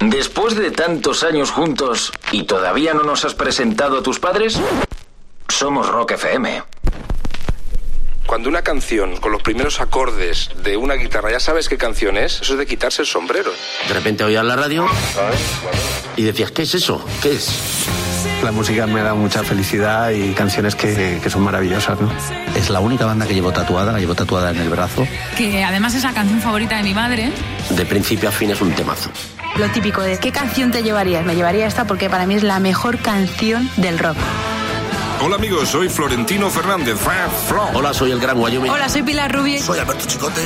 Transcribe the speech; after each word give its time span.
Después 0.00 0.56
de 0.56 0.70
tantos 0.70 1.24
años 1.24 1.50
juntos 1.50 2.12
y 2.32 2.44
todavía 2.44 2.94
no 2.94 3.02
nos 3.02 3.24
has 3.24 3.34
presentado 3.34 3.98
a 3.98 4.02
tus 4.02 4.20
padres, 4.20 4.58
somos 5.48 5.88
Rock 5.88 6.12
FM. 6.12 6.62
Cuando 8.26 8.48
una 8.48 8.62
canción 8.62 9.16
con 9.16 9.32
los 9.32 9.42
primeros 9.42 9.80
acordes 9.80 10.50
de 10.62 10.76
una 10.76 10.94
guitarra 10.94 11.32
ya 11.32 11.40
sabes 11.40 11.68
qué 11.68 11.78
canción 11.78 12.16
es, 12.16 12.42
eso 12.42 12.52
es 12.52 12.58
de 12.58 12.66
quitarse 12.66 13.02
el 13.02 13.08
sombrero. 13.08 13.50
De 13.88 13.94
repente 13.94 14.22
oías 14.22 14.44
la 14.44 14.54
radio 14.54 14.86
y 16.14 16.22
decías, 16.22 16.50
¿qué 16.52 16.62
es 16.62 16.74
eso? 16.74 17.04
¿Qué 17.22 17.32
es? 17.32 17.48
La 18.42 18.52
música 18.52 18.86
me 18.86 19.02
da 19.02 19.14
mucha 19.14 19.42
felicidad 19.42 20.10
y 20.10 20.32
canciones 20.32 20.74
que, 20.74 21.20
que 21.22 21.28
son 21.30 21.42
maravillosas, 21.42 22.00
¿no? 22.00 22.10
Es 22.54 22.70
la 22.70 22.80
única 22.80 23.04
banda 23.04 23.26
que 23.26 23.34
llevo 23.34 23.52
tatuada, 23.52 23.92
la 23.92 23.98
llevo 23.98 24.14
tatuada 24.14 24.50
en 24.50 24.58
el 24.58 24.68
brazo. 24.68 25.06
Que 25.36 25.64
además 25.64 25.94
es 25.94 26.04
la 26.04 26.12
canción 26.12 26.40
favorita 26.40 26.76
de 26.76 26.84
mi 26.84 26.94
madre. 26.94 27.32
De 27.70 27.84
principio 27.84 28.28
a 28.28 28.32
fin 28.32 28.50
es 28.50 28.60
un 28.60 28.72
temazo. 28.72 29.10
Lo 29.56 29.68
típico 29.70 30.02
de 30.02 30.18
¿qué 30.18 30.30
canción 30.30 30.70
te 30.70 30.82
llevarías? 30.84 31.24
Me 31.24 31.34
llevaría 31.34 31.66
esta 31.66 31.84
porque 31.86 32.08
para 32.08 32.26
mí 32.26 32.36
es 32.36 32.44
la 32.44 32.60
mejor 32.60 32.98
canción 32.98 33.68
del 33.76 33.98
rock. 33.98 34.16
Hola 35.20 35.34
amigos, 35.34 35.68
soy 35.68 35.88
Florentino 35.88 36.48
Fernández. 36.48 36.96
Hola, 37.74 37.92
soy 37.92 38.12
el 38.12 38.20
Gran 38.20 38.38
Wyoming. 38.38 38.70
Hola, 38.70 38.88
soy 38.88 39.02
Pilar 39.02 39.34
Rubio. 39.34 39.60
Soy 39.60 39.80
Alberto 39.80 40.06
Chicote. 40.06 40.42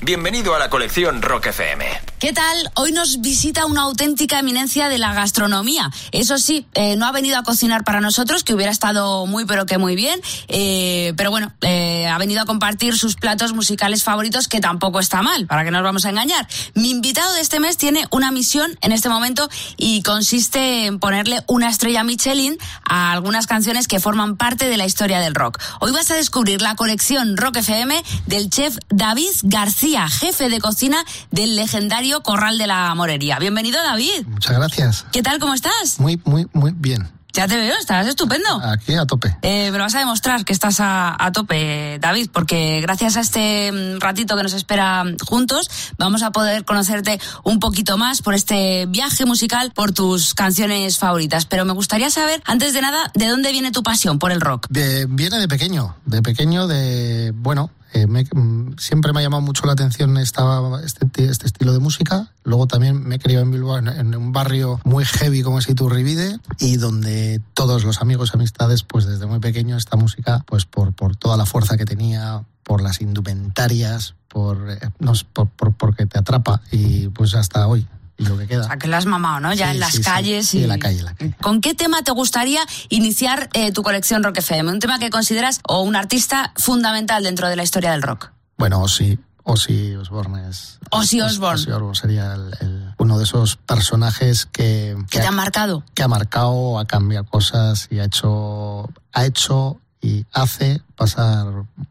Bienvenido 0.00 0.54
a 0.54 0.58
la 0.58 0.70
colección 0.70 1.20
Rock 1.20 1.46
FM. 1.48 2.13
¿Qué 2.18 2.32
tal? 2.32 2.70
Hoy 2.76 2.92
nos 2.92 3.20
visita 3.20 3.66
una 3.66 3.82
auténtica 3.82 4.38
eminencia 4.38 4.88
de 4.88 4.98
la 4.98 5.12
gastronomía. 5.12 5.90
Eso 6.12 6.38
sí, 6.38 6.66
eh, 6.74 6.96
no 6.96 7.06
ha 7.06 7.12
venido 7.12 7.36
a 7.36 7.42
cocinar 7.42 7.84
para 7.84 8.00
nosotros, 8.00 8.44
que 8.44 8.54
hubiera 8.54 8.70
estado 8.72 9.26
muy 9.26 9.44
pero 9.44 9.66
que 9.66 9.76
muy 9.76 9.94
bien, 9.94 10.20
eh, 10.48 11.12
pero 11.16 11.30
bueno, 11.30 11.52
eh, 11.60 12.06
ha 12.06 12.16
venido 12.16 12.40
a 12.40 12.46
compartir 12.46 12.96
sus 12.96 13.16
platos 13.16 13.52
musicales 13.52 14.04
favoritos, 14.04 14.48
que 14.48 14.60
tampoco 14.60 15.00
está 15.00 15.22
mal, 15.22 15.46
para 15.46 15.64
que 15.64 15.70
no 15.70 15.78
nos 15.78 15.84
vamos 15.84 16.06
a 16.06 16.10
engañar. 16.10 16.48
Mi 16.74 16.90
invitado 16.90 17.30
de 17.34 17.40
este 17.40 17.60
mes 17.60 17.76
tiene 17.76 18.06
una 18.10 18.30
misión 18.30 18.78
en 18.80 18.92
este 18.92 19.08
momento 19.08 19.50
y 19.76 20.02
consiste 20.02 20.86
en 20.86 21.00
ponerle 21.00 21.42
una 21.46 21.68
estrella 21.68 22.04
Michelin 22.04 22.56
a 22.88 23.12
algunas 23.12 23.46
canciones 23.46 23.86
que 23.86 24.00
forman 24.00 24.36
parte 24.36 24.68
de 24.68 24.76
la 24.76 24.86
historia 24.86 25.20
del 25.20 25.34
rock. 25.34 25.60
Hoy 25.80 25.92
vas 25.92 26.10
a 26.10 26.14
descubrir 26.14 26.62
la 26.62 26.76
colección 26.76 27.36
Rock 27.36 27.56
FM 27.56 28.02
del 28.26 28.48
chef 28.48 28.78
David 28.88 29.30
García, 29.42 30.08
jefe 30.08 30.48
de 30.48 30.60
cocina 30.60 31.04
del 31.30 31.56
legendario 31.56 32.13
Corral 32.22 32.58
de 32.58 32.66
la 32.66 32.94
Morería. 32.94 33.38
Bienvenido, 33.38 33.82
David. 33.82 34.26
Muchas 34.26 34.56
gracias. 34.56 35.06
¿Qué 35.12 35.22
tal? 35.22 35.38
¿Cómo 35.38 35.54
estás? 35.54 35.98
Muy, 35.98 36.20
muy, 36.24 36.46
muy 36.52 36.72
bien. 36.74 37.08
Ya 37.34 37.48
te 37.48 37.56
veo, 37.56 37.74
estás 37.80 38.06
estupendo. 38.06 38.60
Aquí 38.62 38.94
a 38.94 39.06
tope. 39.06 39.36
Eh, 39.42 39.72
me 39.72 39.78
lo 39.78 39.82
vas 39.82 39.94
a 39.96 39.98
demostrar 39.98 40.44
que 40.44 40.52
estás 40.52 40.78
a, 40.78 41.16
a 41.18 41.32
tope, 41.32 41.98
David, 41.98 42.30
porque 42.32 42.80
gracias 42.80 43.16
a 43.16 43.22
este 43.22 43.72
mm, 43.72 43.98
ratito 43.98 44.36
que 44.36 44.44
nos 44.44 44.52
espera 44.52 45.02
mm, 45.02 45.16
juntos, 45.26 45.68
vamos 45.98 46.22
a 46.22 46.30
poder 46.30 46.64
conocerte 46.64 47.20
un 47.42 47.58
poquito 47.58 47.98
más 47.98 48.22
por 48.22 48.34
este 48.34 48.86
viaje 48.86 49.26
musical, 49.26 49.72
por 49.72 49.90
tus 49.90 50.32
canciones 50.34 50.98
favoritas. 50.98 51.44
Pero 51.44 51.64
me 51.64 51.72
gustaría 51.72 52.08
saber, 52.08 52.40
antes 52.44 52.72
de 52.72 52.82
nada, 52.82 53.10
¿de 53.14 53.26
dónde 53.26 53.50
viene 53.50 53.72
tu 53.72 53.82
pasión 53.82 54.20
por 54.20 54.30
el 54.30 54.40
rock? 54.40 54.68
De, 54.70 55.06
viene 55.10 55.40
de 55.40 55.48
pequeño, 55.48 55.96
de 56.06 56.22
pequeño, 56.22 56.68
de, 56.68 57.32
bueno, 57.34 57.72
eh, 57.94 58.06
me- 58.06 58.24
mm, 58.24 58.76
siempre 58.76 59.12
me 59.12 59.20
ha 59.20 59.22
llamado 59.22 59.40
mucho 59.40 59.64
la 59.66 59.72
atención 59.72 60.18
esta, 60.18 60.60
este, 60.84 61.06
este 61.30 61.46
estilo 61.46 61.72
de 61.72 61.78
música. 61.78 62.32
Luego 62.42 62.66
también 62.66 63.02
me 63.02 63.14
he 63.14 63.18
criado 63.18 63.44
en 63.44 63.50
Bilbao, 63.52 63.78
en, 63.78 63.88
en 63.88 64.14
un 64.14 64.32
barrio 64.32 64.80
muy 64.84 65.04
heavy 65.04 65.42
como 65.42 65.58
es 65.58 65.68
Iturribide, 65.68 66.38
y 66.58 66.76
donde 66.76 67.40
todos 67.54 67.84
los 67.84 68.02
amigos 68.02 68.34
amistades, 68.34 68.82
pues 68.82 69.06
desde 69.06 69.26
muy 69.26 69.38
pequeño, 69.38 69.76
esta 69.76 69.96
música, 69.96 70.44
pues 70.46 70.66
por, 70.66 70.92
por 70.92 71.16
toda 71.16 71.36
la 71.36 71.46
fuerza 71.46 71.76
que 71.76 71.84
tenía, 71.86 72.44
por 72.64 72.82
las 72.82 73.00
indumentarias, 73.00 74.14
por, 74.28 74.70
eh, 74.70 74.78
no 74.98 75.12
por, 75.32 75.48
por- 75.50 75.74
porque 75.74 76.06
te 76.06 76.18
atrapa, 76.18 76.60
y 76.72 77.08
pues 77.08 77.34
hasta 77.34 77.66
hoy, 77.66 77.86
y 78.16 78.24
lo 78.26 78.36
que 78.38 78.44
O 78.44 78.48
queda. 78.48 78.64
sea, 78.64 78.76
que 78.76 78.86
lo 78.88 78.96
has 78.96 79.06
mamado, 79.06 79.40
¿no? 79.40 79.52
Ya 79.54 79.66
Sí, 79.66 79.72
en 79.74 79.80
las 79.80 79.90
sí, 79.92 79.96
sí. 79.98 80.02
calles. 80.04 80.48
Sí, 80.48 80.58
y... 80.58 80.62
en 80.64 80.68
la 80.68 80.78
calle, 80.78 80.98
en 81.00 81.04
la 81.04 81.14
calle. 81.14 81.34
¿Con 81.42 81.60
qué 81.60 81.74
tema 81.74 82.02
te 82.02 82.12
gustaría 82.12 82.60
iniciar 82.88 83.48
eh, 83.54 83.72
tu 83.72 83.82
colección 83.82 84.22
Rock 84.22 84.38
FM? 84.38 84.70
Un 84.70 84.78
tema 84.80 84.98
que 84.98 85.10
consideras 85.10 85.60
o 85.68 85.82
un 85.82 85.96
artista 85.96 86.52
fundamental 86.56 87.22
dentro 87.24 87.48
de 87.48 87.56
la 87.56 87.62
historia 87.64 87.90
del 87.92 88.02
rock. 88.02 88.30
Bueno, 88.56 88.80
Ozzy, 88.82 89.18
Ozzy 89.42 89.94
Osbourne 89.96 90.48
es... 90.48 90.78
Ozzy 90.90 91.20
Osbourne. 91.20 91.60
Ozzy 91.60 91.70
Osbourne 91.72 91.94
sería 91.96 92.34
el- 92.34 92.56
el- 92.60 92.94
uno 92.98 93.18
de 93.18 93.24
esos 93.24 93.56
personajes 93.56 94.46
que, 94.46 94.96
¿Qué 95.10 95.18
te 95.20 95.26
ha 95.26 95.32
marcado? 95.32 95.84
que 95.94 96.02
ha 96.04 96.08
marcado, 96.08 96.78
ha 96.78 96.86
cambiado 96.86 97.26
cosas 97.26 97.88
y 97.90 97.98
ha 97.98 98.04
hecho, 98.04 98.88
ha 99.12 99.24
hecho 99.26 99.80
y 100.00 100.24
hace 100.32 100.80
pasar 100.96 101.46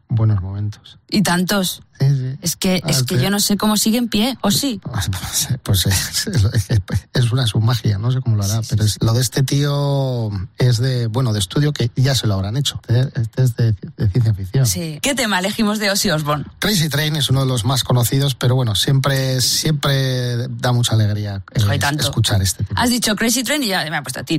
buenos 0.08 0.40
momentos. 0.40 0.98
Y 1.08 1.22
tantos. 1.22 1.82
Sí, 1.98 2.06
sí. 2.08 2.36
Es 2.42 2.56
que, 2.56 2.80
Ah, 2.84 2.90
es 2.90 3.02
que 3.04 3.16
sí. 3.16 3.22
yo 3.22 3.30
no 3.30 3.40
sé 3.40 3.56
cómo 3.56 3.76
sigue 3.76 3.98
en 3.98 4.08
pie, 4.08 4.36
¿o 4.42 4.50
sí? 4.50 4.80
Pues 5.62 5.86
es, 5.86 6.26
es- 6.26 6.44
es 7.14 7.32
una 7.32 7.46
su 7.46 7.60
magia, 7.60 7.98
no 7.98 8.10
sé 8.10 8.20
cómo 8.20 8.36
lo 8.36 8.44
hará, 8.44 8.60
pero 8.68 8.84
es, 8.84 8.98
lo 9.00 9.12
de 9.14 9.20
este 9.22 9.42
tío 9.42 10.30
es 10.58 10.78
de, 10.78 11.06
bueno, 11.06 11.32
de 11.32 11.38
estudio 11.38 11.72
que 11.72 11.90
ya 11.96 12.14
se 12.14 12.26
lo 12.26 12.34
habrán 12.34 12.56
hecho. 12.56 12.80
Este 12.88 13.42
es 13.42 13.56
de, 13.56 13.72
de 13.96 14.08
ciencia 14.10 14.34
ficción. 14.34 14.66
Sí. 14.66 14.98
¿Qué 15.02 15.14
tema 15.14 15.38
elegimos 15.38 15.78
de 15.78 15.90
Ozzy 15.90 16.10
Osbourne? 16.10 16.44
Crazy 16.58 16.88
Train 16.88 17.16
es 17.16 17.30
uno 17.30 17.40
de 17.40 17.46
los 17.46 17.64
más 17.64 17.84
conocidos, 17.84 18.34
pero 18.34 18.54
bueno, 18.54 18.74
siempre, 18.74 19.40
siempre 19.40 20.48
da 20.48 20.72
mucha 20.72 20.94
alegría 20.94 21.42
eh, 21.54 21.78
escuchar 21.98 22.42
este 22.42 22.64
tipo. 22.64 22.80
Has 22.80 22.90
dicho 22.90 23.14
Crazy 23.16 23.42
Train 23.44 23.62
y 23.62 23.68
ya 23.68 23.88
me 23.90 23.96
ha 23.96 24.02
puesto 24.02 24.20
Ya, 24.20 24.24
ti. 24.24 24.38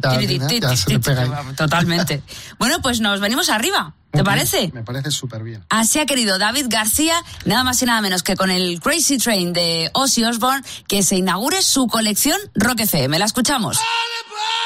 Totalmente. 1.55 2.21
bueno, 2.59 2.81
pues 2.81 2.99
nos 2.99 3.19
venimos 3.19 3.49
arriba. 3.49 3.93
¿Te 4.15 4.23
parece? 4.23 4.71
Me 4.73 4.83
parece 4.83 5.11
súper 5.11 5.43
bien. 5.43 5.63
Así 5.69 5.99
ha 5.99 6.05
querido 6.05 6.37
David 6.37 6.65
García, 6.69 7.15
nada 7.45 7.63
más 7.63 7.81
y 7.81 7.85
nada 7.85 8.01
menos 8.01 8.23
que 8.23 8.35
con 8.35 8.51
el 8.51 8.79
Crazy 8.79 9.17
Train 9.17 9.53
de 9.53 9.89
Ozzy 9.93 10.23
Osbourne, 10.23 10.63
que 10.87 11.03
se 11.03 11.17
inaugure 11.17 11.61
su 11.61 11.87
colección 11.87 12.39
Rock 12.55 12.81
FM. 12.81 13.19
La 13.19 13.25
escuchamos. 13.25 13.77
Thank 13.77 14.64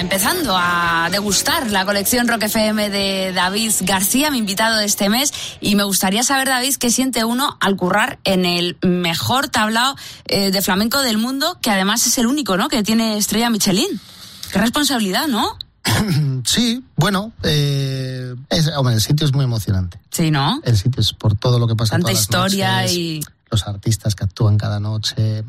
empezando 0.00 0.56
a 0.56 1.08
degustar 1.12 1.70
la 1.70 1.84
colección 1.84 2.26
Rock 2.26 2.44
FM 2.44 2.88
de 2.88 3.32
David 3.34 3.70
García, 3.82 4.30
mi 4.30 4.38
invitado 4.38 4.78
de 4.78 4.86
este 4.86 5.10
mes, 5.10 5.30
y 5.60 5.74
me 5.74 5.84
gustaría 5.84 6.22
saber, 6.22 6.48
David, 6.48 6.76
qué 6.76 6.90
siente 6.90 7.22
uno 7.24 7.58
al 7.60 7.76
currar 7.76 8.18
en 8.24 8.46
el 8.46 8.78
mejor 8.80 9.48
tablao 9.48 9.94
eh, 10.24 10.50
de 10.50 10.62
flamenco 10.62 11.02
del 11.02 11.18
mundo, 11.18 11.58
que 11.60 11.70
además 11.70 12.06
es 12.06 12.16
el 12.16 12.26
único, 12.26 12.56
¿no?, 12.56 12.70
que 12.70 12.82
tiene 12.82 13.18
estrella 13.18 13.50
Michelin. 13.50 14.00
Qué 14.50 14.58
responsabilidad, 14.58 15.28
¿no? 15.28 15.56
Sí, 16.46 16.82
bueno, 16.96 17.32
eh, 17.42 18.34
es, 18.48 18.68
hombre, 18.68 18.94
el 18.94 19.02
sitio 19.02 19.26
es 19.26 19.34
muy 19.34 19.44
emocionante. 19.44 20.00
Sí, 20.10 20.30
¿no? 20.30 20.62
El 20.64 20.78
sitio 20.78 21.02
es 21.02 21.12
por 21.12 21.36
todo 21.36 21.58
lo 21.58 21.66
que 21.66 21.76
pasa. 21.76 21.92
Tanta 21.92 22.06
todas 22.06 22.14
las 22.14 22.22
historia 22.22 22.76
noches, 22.80 22.96
y... 22.96 23.20
Los 23.50 23.66
artistas 23.66 24.14
que 24.14 24.24
actúan 24.24 24.56
cada 24.56 24.80
noche, 24.80 25.44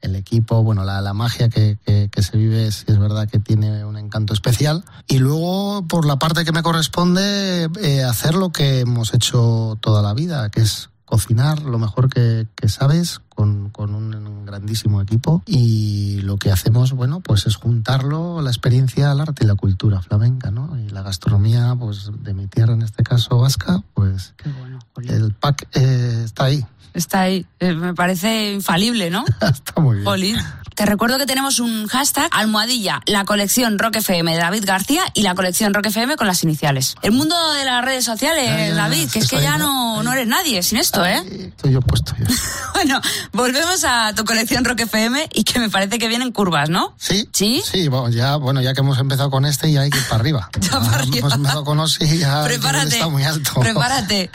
el 0.00 0.16
equipo, 0.16 0.62
bueno, 0.62 0.84
la, 0.84 1.00
la 1.00 1.14
magia 1.14 1.48
que, 1.48 1.78
que- 1.84 2.08
que 2.10 2.22
se 2.22 2.36
vive 2.36 2.66
es, 2.66 2.84
es 2.86 2.98
verdad 2.98 3.28
que 3.28 3.38
tiene 3.38 3.84
un 3.84 3.96
encanto 3.96 4.34
especial. 4.34 4.84
Y 5.08 5.18
luego, 5.18 5.86
por 5.88 6.04
la 6.06 6.16
parte 6.18 6.44
que 6.44 6.52
me 6.52 6.62
corresponde, 6.62 7.68
eh, 7.82 8.04
hacer 8.04 8.34
lo 8.34 8.50
que 8.52 8.80
hemos 8.80 9.14
hecho 9.14 9.78
toda 9.80 10.02
la 10.02 10.14
vida, 10.14 10.50
que 10.50 10.60
es 10.60 10.90
cocinar 11.04 11.62
lo 11.62 11.78
mejor 11.78 12.08
que, 12.08 12.46
que 12.56 12.68
sabes 12.68 13.20
con, 13.28 13.70
con 13.70 13.94
un 13.94 14.44
grandísimo 14.46 15.00
equipo 15.02 15.42
y 15.46 16.20
lo 16.22 16.38
que 16.38 16.50
hacemos, 16.52 16.92
bueno, 16.92 17.20
pues 17.20 17.46
es 17.46 17.56
juntarlo, 17.56 18.40
la 18.42 18.50
experiencia, 18.50 19.10
al 19.10 19.20
arte 19.20 19.44
y 19.44 19.46
la 19.46 19.54
cultura 19.54 20.00
flamenca, 20.00 20.50
¿no? 20.50 20.78
Y 20.78 20.88
la 20.90 21.02
gastronomía, 21.02 21.74
pues 21.78 22.10
de 22.22 22.34
mi 22.34 22.46
tierra, 22.46 22.74
en 22.74 22.82
este 22.82 23.02
caso 23.02 23.38
vasca, 23.38 23.82
pues 23.94 24.34
Qué 24.36 24.48
bueno, 24.50 24.78
el 24.96 25.32
pack 25.34 25.68
eh, 25.74 26.22
está 26.24 26.44
ahí, 26.44 26.64
Está 26.94 27.22
ahí. 27.22 27.44
Eh, 27.60 27.72
me 27.72 27.92
parece 27.94 28.52
infalible, 28.52 29.10
¿no? 29.10 29.24
está 29.40 29.80
muy 29.80 30.00
bien. 30.00 30.38
Te 30.74 30.86
recuerdo 30.86 31.18
que 31.18 31.26
tenemos 31.26 31.60
un 31.60 31.86
hashtag, 31.86 32.28
almohadilla, 32.32 33.00
la 33.06 33.24
colección 33.24 33.78
Rock 33.78 33.96
FM 33.96 34.32
de 34.32 34.38
David 34.38 34.64
García 34.66 35.04
y 35.14 35.22
la 35.22 35.36
colección 35.36 35.72
Rock 35.72 35.86
FM 35.86 36.16
con 36.16 36.26
las 36.26 36.42
iniciales. 36.42 36.96
El 37.02 37.12
mundo 37.12 37.36
de 37.52 37.64
las 37.64 37.84
redes 37.84 38.04
sociales, 38.04 38.44
Ya, 38.44 38.58
ya, 38.58 38.66
ya, 38.68 38.74
David, 38.74 39.08
que 39.08 39.20
es 39.20 39.28
que 39.28 39.40
ya 39.40 39.56
¿no? 39.56 40.02
no, 40.02 40.12
eres 40.12 40.26
nadie 40.26 40.64
sin 40.64 40.78
esto, 40.78 41.06
¿eh? 41.06 41.22
Estoy 41.48 41.72
yo 41.74 41.80
puesto 41.80 42.14
ya. 42.18 42.26
Bueno, 42.74 43.00
volvemos 43.32 43.84
a 43.84 44.14
tu 44.14 44.24
colección 44.24 44.64
Rock 44.64 44.80
FM 44.80 45.28
y 45.32 45.44
que 45.44 45.60
me 45.60 45.70
parece 45.70 45.98
que 45.98 46.08
vienen 46.08 46.32
curvas, 46.32 46.68
¿no? 46.68 46.92
Sí. 46.98 47.28
¿Sí? 47.32 47.62
Sí, 47.64 47.86
bueno, 47.86 48.10
ya, 48.10 48.34
bueno, 48.36 48.60
ya 48.60 48.74
que 48.74 48.80
hemos 48.80 48.98
empezado 48.98 49.30
con 49.30 49.44
este, 49.46 49.70
ya 49.70 49.82
hay 49.82 49.90
que 49.90 49.98
ir 49.98 50.08
para 50.08 50.20
arriba. 50.20 50.50
Ya 50.60 50.80
para 50.80 50.98
arriba. 50.98 51.18
Hemos 51.18 51.34
empezado 51.34 51.64
con 51.64 51.78
Osi 51.78 52.04
y 52.04 52.18
ya 52.18 52.44
está 52.46 53.08
muy 53.08 53.22
alto. 53.22 53.60
Prepárate. 53.60 54.30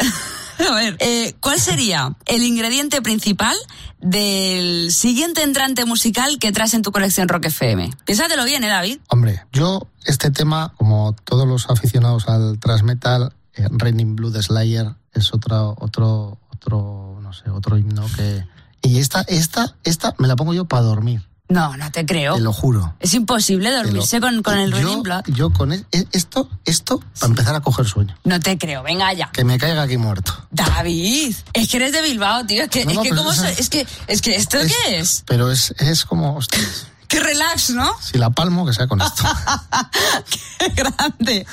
A 0.70 0.76
ver, 0.76 0.98
eh, 1.00 1.36
¿cuál 1.40 1.60
sería 1.60 2.16
el 2.26 2.44
ingrediente 2.44 3.02
principal 3.02 3.56
del 4.00 4.92
siguiente 4.92 5.44
entrante 5.44 5.86
musical 5.86 6.38
que 6.38 6.52
traes 6.52 6.74
en 6.74 6.82
tu 6.82 6.92
colección 6.92 7.30
Rock 7.30 7.46
FM? 7.46 7.92
Piénsatelo 8.06 8.44
bien, 8.44 8.64
¿eh, 8.64 8.68
David? 8.68 9.00
Hombre, 9.08 9.46
yo 9.54 9.88
este 10.06 10.32
tema, 10.32 10.74
como 10.78 11.16
todos 11.24 11.48
los 11.48 11.70
aficionados 11.70 12.28
al 12.28 12.60
thrash 12.60 12.84
metal, 12.84 13.34
eh, 13.54 13.68
Raining 13.72 14.16
Blue 14.16 14.32
de 14.32 14.44
Slayer 14.44 14.96
es 15.14 15.34
otro, 15.34 15.76
otro, 15.80 16.40
otro, 16.52 17.20
no 17.22 17.34
sé, 17.34 17.50
otro 17.50 17.78
himno 17.78 18.06
que... 18.16 18.44
Y 18.82 19.00
esta, 19.00 19.22
esta, 19.28 19.76
esta 19.84 20.16
me 20.20 20.28
la 20.28 20.36
pongo 20.36 20.54
yo 20.54 20.66
para 20.66 20.84
dormir, 20.84 21.22
No, 21.50 21.76
no 21.78 21.92
te 21.92 22.06
creo. 22.06 22.36
te 22.36 22.42
lo 22.42 22.54
juro. 22.54 22.94
Es 23.00 23.14
imposible 23.16 23.72
lo- 23.72 23.78
dormirse 23.84 24.22
con, 24.22 24.44
con 24.44 24.58
el 24.60 24.70
yo, 24.70 24.76
Raining 24.78 25.02
Blood. 25.04 25.22
Yo 25.28 25.50
con 25.52 25.74
e- 25.74 25.84
e- 25.92 26.06
esto, 26.12 26.48
esto, 26.64 27.00
para 27.20 27.32
empezar 27.32 27.56
a 27.56 27.60
coger 27.62 27.88
sueño. 27.88 28.16
No 28.24 28.40
te 28.40 28.58
creo, 28.58 28.84
venga 28.84 29.12
ya. 29.14 29.32
Que 29.32 29.44
me 29.44 29.58
caiga 29.58 29.82
aquí 29.82 29.98
muerto. 29.98 30.48
David, 30.52 31.36
es 31.54 31.68
que 31.68 31.78
eres 31.78 31.92
de 31.92 32.04
Bilbao, 32.04 32.46
tío. 32.46 32.64
Es 32.64 32.70
que, 32.70 32.86
No, 32.86 32.92
es 32.92 32.98
que, 33.00 33.10
pero 33.10 33.16
¿cómo 33.22 33.32
esa- 33.34 33.52
se- 33.54 33.62
es 33.62 33.70
que, 33.70 33.88
es 34.08 34.22
que 34.22 34.36
¿esto 34.36 34.60
Es- 34.60 34.72
qué 34.86 35.00
es? 35.00 35.24
Pero 35.26 35.52
es, 35.52 35.74
es 35.80 36.06
como, 36.06 36.36
ostras, 36.36 36.86
Qué 37.08 37.20
relax, 37.20 37.72
¿no? 37.72 37.92
si 38.00 38.20
la 38.20 38.30
palmo, 38.30 38.68
que 38.68 38.74
sea 38.74 38.86
con 38.88 39.02
esto. 39.02 39.24
Qué 40.60 40.70
grande, 40.76 41.48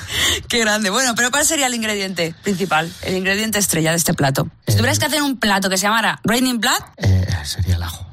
qué 0.47 0.59
grande. 0.59 0.89
Bueno, 0.91 1.15
pero 1.15 1.31
¿cuál 1.31 1.45
sería 1.45 1.65
el 1.65 1.73
ingrediente 1.73 2.35
principal, 2.43 2.91
el 3.01 3.15
ingrediente 3.17 3.57
estrella 3.57 3.89
de 3.91 3.97
este 3.97 4.13
plato? 4.13 4.47
Si 4.67 4.73
Eh. 4.73 4.77
tuvieras 4.77 4.99
que 4.99 5.05
hacer 5.07 5.23
un 5.23 5.37
plato 5.37 5.69
que 5.69 5.77
se 5.77 5.83
llamara 5.87 6.19
Raining 6.23 6.59
Blood, 6.59 6.77
Eh, 6.97 7.25
sería 7.43 7.75
el 7.77 7.83
ajo. 7.83 8.05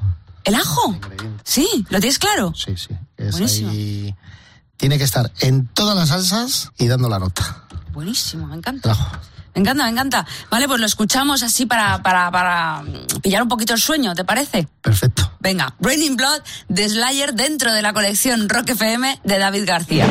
¿El 0.45 0.55
ajo? 0.55 0.97
Sí, 1.43 1.67
¿lo 1.89 1.99
tienes 1.99 2.17
claro? 2.19 2.53
Sí, 2.55 2.75
sí. 2.77 2.89
Es 3.17 3.31
Buenísimo. 3.31 3.69
ahí- 3.71 4.15
Tiene 4.77 4.97
que 4.97 5.03
estar 5.05 5.31
en 5.39 5.67
todas 5.67 5.95
las 5.95 6.09
salsas 6.09 6.71
y 6.77 6.87
dando 6.87 7.07
la 7.09 7.17
nota. 7.19 7.63
Buenísimo, 7.93 8.45
me 8.47 8.53
El 8.53 8.59
encanta. 8.59 8.91
ajo. 8.91 9.17
Me 9.53 9.61
encanta, 9.61 9.85
me 9.85 9.89
encanta. 9.91 10.25
Vale, 10.51 10.67
pues 10.67 10.81
lo 10.81 10.85
escuchamos 10.85 11.41
así 11.41 11.65
para, 11.65 12.03
para, 12.03 12.29
para 12.29 12.83
pillar 13.21 13.41
un 13.41 13.47
poquito 13.47 13.73
el 13.73 13.79
sueño, 13.79 14.13
¿te 14.13 14.25
parece? 14.25 14.67
Perfecto. 14.81 15.31
Venga, 15.39 15.73
Raining 15.79 16.17
Blood 16.17 16.41
de 16.67 16.89
Slayer 16.89 17.33
dentro 17.33 17.71
de 17.71 17.81
la 17.81 17.93
colección 17.93 18.49
Rock 18.49 18.71
FM 18.71 19.21
de 19.23 19.39
David 19.39 19.63
García. 19.65 20.05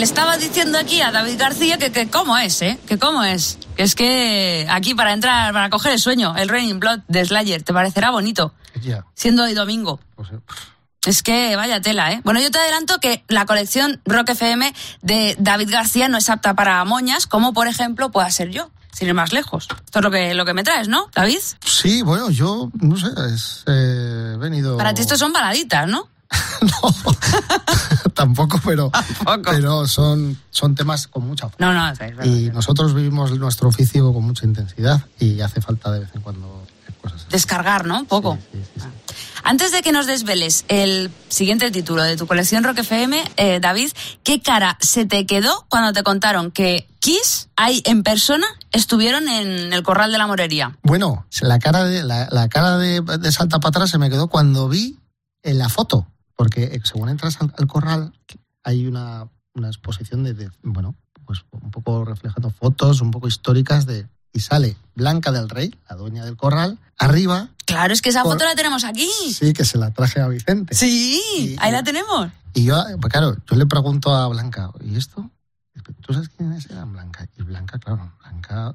Le 0.00 0.04
estaba 0.04 0.38
diciendo 0.38 0.78
aquí 0.78 1.02
a 1.02 1.12
David 1.12 1.38
García 1.38 1.76
que, 1.76 1.92
que 1.92 2.08
cómo 2.08 2.38
es, 2.38 2.62
¿eh? 2.62 2.80
Que 2.86 2.98
cómo 2.98 3.22
es. 3.22 3.58
Que 3.76 3.82
es 3.82 3.94
que 3.94 4.66
aquí 4.70 4.94
para 4.94 5.12
entrar, 5.12 5.52
para 5.52 5.68
coger 5.68 5.92
el 5.92 5.98
sueño, 5.98 6.34
el 6.38 6.48
Raining 6.48 6.80
Blood 6.80 7.00
de 7.06 7.22
Slayer, 7.22 7.62
te 7.62 7.74
parecerá 7.74 8.10
bonito. 8.10 8.54
Ya. 8.80 9.04
Siendo 9.12 9.44
hoy 9.44 9.52
domingo. 9.52 10.00
Es 11.04 11.22
que 11.22 11.54
vaya 11.54 11.82
tela, 11.82 12.12
¿eh? 12.12 12.22
Bueno, 12.24 12.40
yo 12.40 12.50
te 12.50 12.58
adelanto 12.58 12.98
que 12.98 13.24
la 13.28 13.44
colección 13.44 14.00
Rock 14.06 14.30
FM 14.30 14.72
de 15.02 15.36
David 15.38 15.68
García 15.70 16.08
no 16.08 16.16
es 16.16 16.30
apta 16.30 16.54
para 16.54 16.82
moñas, 16.86 17.26
como 17.26 17.52
por 17.52 17.68
ejemplo 17.68 18.10
pueda 18.10 18.30
ser 18.30 18.48
yo, 18.48 18.70
sin 18.94 19.08
ir 19.08 19.12
más 19.12 19.34
lejos. 19.34 19.68
Esto 19.84 19.98
es 19.98 20.02
lo 20.02 20.10
que, 20.10 20.32
lo 20.32 20.46
que 20.46 20.54
me 20.54 20.64
traes, 20.64 20.88
¿no, 20.88 21.10
David? 21.14 21.40
Sí, 21.66 22.00
bueno, 22.00 22.30
yo 22.30 22.70
no 22.80 22.96
sé, 22.96 23.08
es, 23.34 23.64
eh, 23.66 24.32
he 24.32 24.38
venido. 24.38 24.78
Para 24.78 24.94
ti 24.94 25.02
esto 25.02 25.18
son 25.18 25.34
baladitas, 25.34 25.86
¿no? 25.86 26.08
Tampoco, 28.14 28.60
pero, 28.64 28.90
pero 29.44 29.86
son, 29.86 30.38
son 30.50 30.74
temas 30.74 31.06
con 31.06 31.26
mucha 31.26 31.48
fuerza. 31.48 31.64
No, 31.64 31.72
no, 31.72 31.88
es. 31.90 32.26
Y 32.26 32.50
nosotros 32.50 32.94
vivimos 32.94 33.36
nuestro 33.38 33.68
oficio 33.68 34.12
con 34.12 34.24
mucha 34.24 34.46
intensidad 34.46 35.00
y 35.18 35.40
hace 35.40 35.60
falta 35.60 35.90
de 35.90 36.00
vez 36.00 36.10
en 36.14 36.20
cuando 36.20 36.66
cosas. 37.00 37.20
así. 37.22 37.26
Descargar, 37.30 37.86
¿no? 37.86 38.00
Un 38.00 38.06
poco. 38.06 38.38
Sí, 38.52 38.58
sí, 38.58 38.70
sí, 38.74 38.80
sí. 38.80 39.14
Antes 39.42 39.72
de 39.72 39.82
que 39.82 39.90
nos 39.92 40.06
desveles 40.06 40.64
el 40.68 41.10
siguiente 41.28 41.70
título 41.70 42.02
de 42.02 42.16
tu 42.16 42.26
colección 42.26 42.62
Rock 42.62 42.78
FM, 42.78 43.24
eh, 43.36 43.58
David, 43.60 43.90
¿qué 44.22 44.42
cara 44.42 44.76
se 44.80 45.06
te 45.06 45.24
quedó 45.24 45.64
cuando 45.68 45.92
te 45.92 46.02
contaron 46.02 46.50
que 46.50 46.86
Kiss, 47.00 47.48
ahí 47.56 47.82
en 47.86 48.02
persona, 48.02 48.46
estuvieron 48.70 49.28
en 49.28 49.72
el 49.72 49.82
Corral 49.82 50.12
de 50.12 50.18
la 50.18 50.26
Morería? 50.26 50.76
Bueno, 50.82 51.26
la 51.40 51.58
cara 51.58 51.84
de, 51.84 52.02
la, 52.02 52.28
la 52.30 52.48
cara 52.48 52.76
de, 52.76 53.00
de 53.00 53.32
salta 53.32 53.60
para 53.60 53.70
atrás 53.70 53.90
se 53.90 53.98
me 53.98 54.10
quedó 54.10 54.28
cuando 54.28 54.68
vi 54.68 54.98
en 55.42 55.58
la 55.58 55.70
foto, 55.70 56.06
porque 56.40 56.62
eh, 56.64 56.80
según 56.84 57.10
entras 57.10 57.36
al, 57.42 57.52
al 57.58 57.66
corral 57.66 58.14
hay 58.64 58.86
una, 58.86 59.28
una 59.52 59.68
exposición 59.68 60.24
de, 60.24 60.32
de, 60.32 60.50
bueno, 60.62 60.94
pues 61.26 61.44
un 61.50 61.70
poco 61.70 62.02
reflejando 62.06 62.48
fotos 62.50 63.02
un 63.02 63.10
poco 63.10 63.28
históricas 63.28 63.84
de 63.84 64.08
y 64.32 64.40
sale 64.40 64.74
Blanca 64.94 65.32
del 65.32 65.50
Rey, 65.50 65.74
la 65.90 65.96
dueña 65.96 66.24
del 66.24 66.38
corral, 66.38 66.78
arriba. 66.96 67.50
Claro, 67.66 67.92
es 67.92 68.00
que 68.00 68.08
esa 68.08 68.22
Por- 68.22 68.32
foto 68.32 68.46
la 68.46 68.54
tenemos 68.54 68.84
aquí. 68.84 69.06
Sí, 69.34 69.52
que 69.52 69.66
se 69.66 69.76
la 69.76 69.90
traje 69.90 70.18
a 70.22 70.28
Vicente. 70.28 70.74
Sí, 70.74 71.20
Y- 71.36 71.56
ahí 71.60 71.72
la 71.72 71.82
tenemos. 71.82 72.30
Y 72.54 72.64
yo, 72.64 72.82
pues 73.02 73.12
claro, 73.12 73.36
yo 73.46 73.56
le 73.56 73.66
pregunto 73.66 74.14
a 74.14 74.26
Blanca, 74.28 74.70
¿y 74.82 74.96
esto? 74.96 75.30
¿Tú 76.00 76.14
sabes 76.14 76.30
quién 76.30 76.52
es 76.54 76.64
esa 76.64 76.86
Blanca? 76.86 77.28
Y 77.36 77.42
Blanca, 77.42 77.78
claro, 77.78 78.12
Blanca 78.22 78.74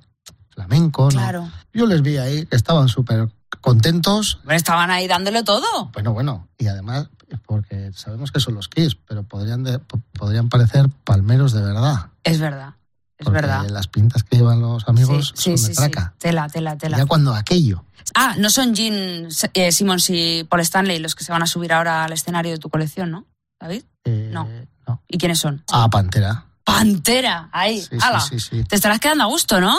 flamenco, 0.49 1.05
¿no? 1.05 1.09
Claro. 1.09 1.49
Yo 1.73 1.87
les 1.87 2.03
vi 2.03 2.17
ahí 2.17 2.45
que 2.45 2.55
estaban 2.57 2.89
súper 2.89 3.27
contentos. 3.65 4.37
Hombre, 4.41 4.55
Estaban 4.55 4.89
ahí 4.91 5.07
dándole 5.07 5.43
todo. 5.43 5.89
Bueno, 5.93 6.13
bueno, 6.13 6.47
y 6.57 6.67
además, 6.67 7.09
porque 7.45 7.91
sabemos 7.93 8.31
que 8.31 8.39
son 8.39 8.53
los 8.55 8.69
Kiss, 8.69 8.95
pero 8.95 9.23
podrían, 9.23 9.63
de- 9.63 9.79
po- 9.79 10.01
podrían 10.13 10.47
parecer 10.49 10.89
palmeros 11.03 11.51
de 11.51 11.61
verdad. 11.61 12.07
Es 12.23 12.39
verdad, 12.39 12.75
es 13.17 13.25
Porque 13.25 13.41
verdad. 13.41 13.67
las 13.69 13.87
pintas 13.87 14.23
que 14.23 14.37
llevan 14.37 14.61
los 14.61 14.87
amigos 14.87 15.33
sí, 15.35 15.43
sí, 15.43 15.49
son 15.51 15.57
sí, 15.57 15.67
de 15.67 15.73
sí. 15.73 15.75
traca. 15.75 16.13
Tela, 16.17 16.47
tela, 16.47 16.77
tela. 16.77 16.97
Ya 16.97 17.05
cuando 17.05 17.33
aquello, 17.33 17.83
Ah, 18.13 18.35
no 18.37 18.51
son 18.51 18.75
Gene 18.75 19.27
eh, 19.55 19.71
Simmons 19.71 20.11
y 20.11 20.43
Paul 20.43 20.61
Stanley 20.61 20.99
los 20.99 21.15
que 21.15 21.23
se 21.23 21.31
van 21.31 21.41
a 21.41 21.47
subir 21.47 21.73
ahora 21.73 22.03
al 22.03 22.13
escenario 22.13 22.51
de 22.51 22.59
tu 22.59 22.69
colección, 22.69 23.09
¿no, 23.09 23.25
David? 23.59 23.83
eh, 24.03 24.29
No. 24.31 24.47
no. 24.87 25.01
¿Y 25.07 25.17
quiénes 25.17 25.39
son? 25.39 25.63
a 25.71 25.89
Pantera. 25.89 26.45
Pantera, 26.63 27.49
ahí, 27.51 27.81
Sí, 27.81 27.87
sí, 27.91 27.97
ala. 28.01 28.23
Te 28.67 28.75
estarás 28.75 28.99
quedando 28.99 29.23
a 29.23 29.27
gusto, 29.27 29.59
¿no? 29.59 29.75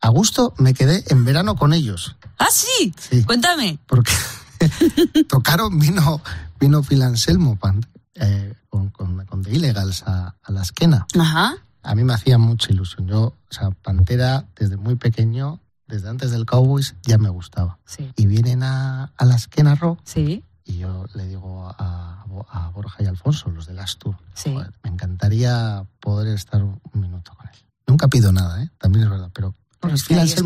A 0.00 0.08
gusto 0.10 0.54
me 0.58 0.74
quedé 0.74 1.04
en 1.08 1.24
verano 1.24 1.56
con 1.56 1.72
ellos. 1.72 2.16
Ah, 2.38 2.48
sí. 2.50 2.94
Sí. 2.98 3.24
Cuéntame. 3.24 3.78
porque 3.86 4.12
tocaron, 5.28 5.78
vino, 5.78 6.20
vino 6.60 6.82
Phil 6.82 7.02
Anselmo 7.02 7.56
pan- 7.56 7.86
eh, 8.14 8.54
con, 8.68 8.90
con, 8.90 9.24
con 9.26 9.42
The 9.42 9.50
Illegals 9.52 10.02
a, 10.06 10.34
a 10.42 10.52
la 10.52 10.62
esquena. 10.62 11.06
Ajá. 11.18 11.54
A 11.82 11.94
mí 11.94 12.04
me 12.04 12.14
hacía 12.14 12.38
mucha 12.38 12.72
ilusión. 12.72 13.06
Yo, 13.06 13.20
o 13.22 13.34
sea, 13.50 13.70
Pantera, 13.70 14.46
desde 14.56 14.76
muy 14.76 14.96
pequeño, 14.96 15.60
desde 15.86 16.08
antes 16.08 16.30
del 16.30 16.46
Cowboys, 16.46 16.94
ya 17.04 17.16
me 17.18 17.28
gustaba. 17.28 17.78
Sí. 17.84 18.12
Y 18.16 18.26
vienen 18.26 18.62
a, 18.62 19.12
a 19.16 19.24
la 19.24 19.36
esquena 19.36 19.74
rock 19.76 20.00
Sí. 20.04 20.42
y 20.64 20.78
yo 20.78 21.06
le 21.14 21.26
digo 21.28 21.68
a, 21.78 22.24
a 22.50 22.68
Borja 22.70 23.02
y 23.02 23.06
Alfonso, 23.06 23.50
los 23.50 23.66
de 23.66 23.74
Last 23.74 24.00
Tour, 24.00 24.16
Sí. 24.34 24.52
"Joder, 24.52 24.72
me 24.82 24.90
encantaría 24.90 25.86
poder 26.00 26.28
estar 26.34 26.62
un, 26.62 26.80
un 26.92 27.00
minuto 27.00 27.32
con 27.36 27.46
él. 27.46 27.54
Nunca 27.86 28.08
pido 28.08 28.32
nada, 28.32 28.62
¿eh? 28.62 28.70
también 28.78 29.04
es 29.04 29.10
verdad, 29.10 29.30
pero 29.32 29.54
Pero 29.80 29.94
es 29.94 30.04
que, 30.04 30.14
es 30.22 30.34
que 30.34 30.42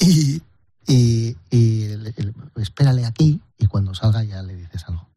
y, 0.00 0.42
y, 0.86 1.36
y 1.50 1.86
le- 1.96 2.14
le- 2.16 2.34
espérale 2.62 3.04
aquí 3.06 3.40
y 3.58 3.66
cuando 3.66 3.94
salga 3.94 4.22
ya 4.24 4.42
le 4.42 4.54
dices 4.56 4.84
algo. 4.86 5.08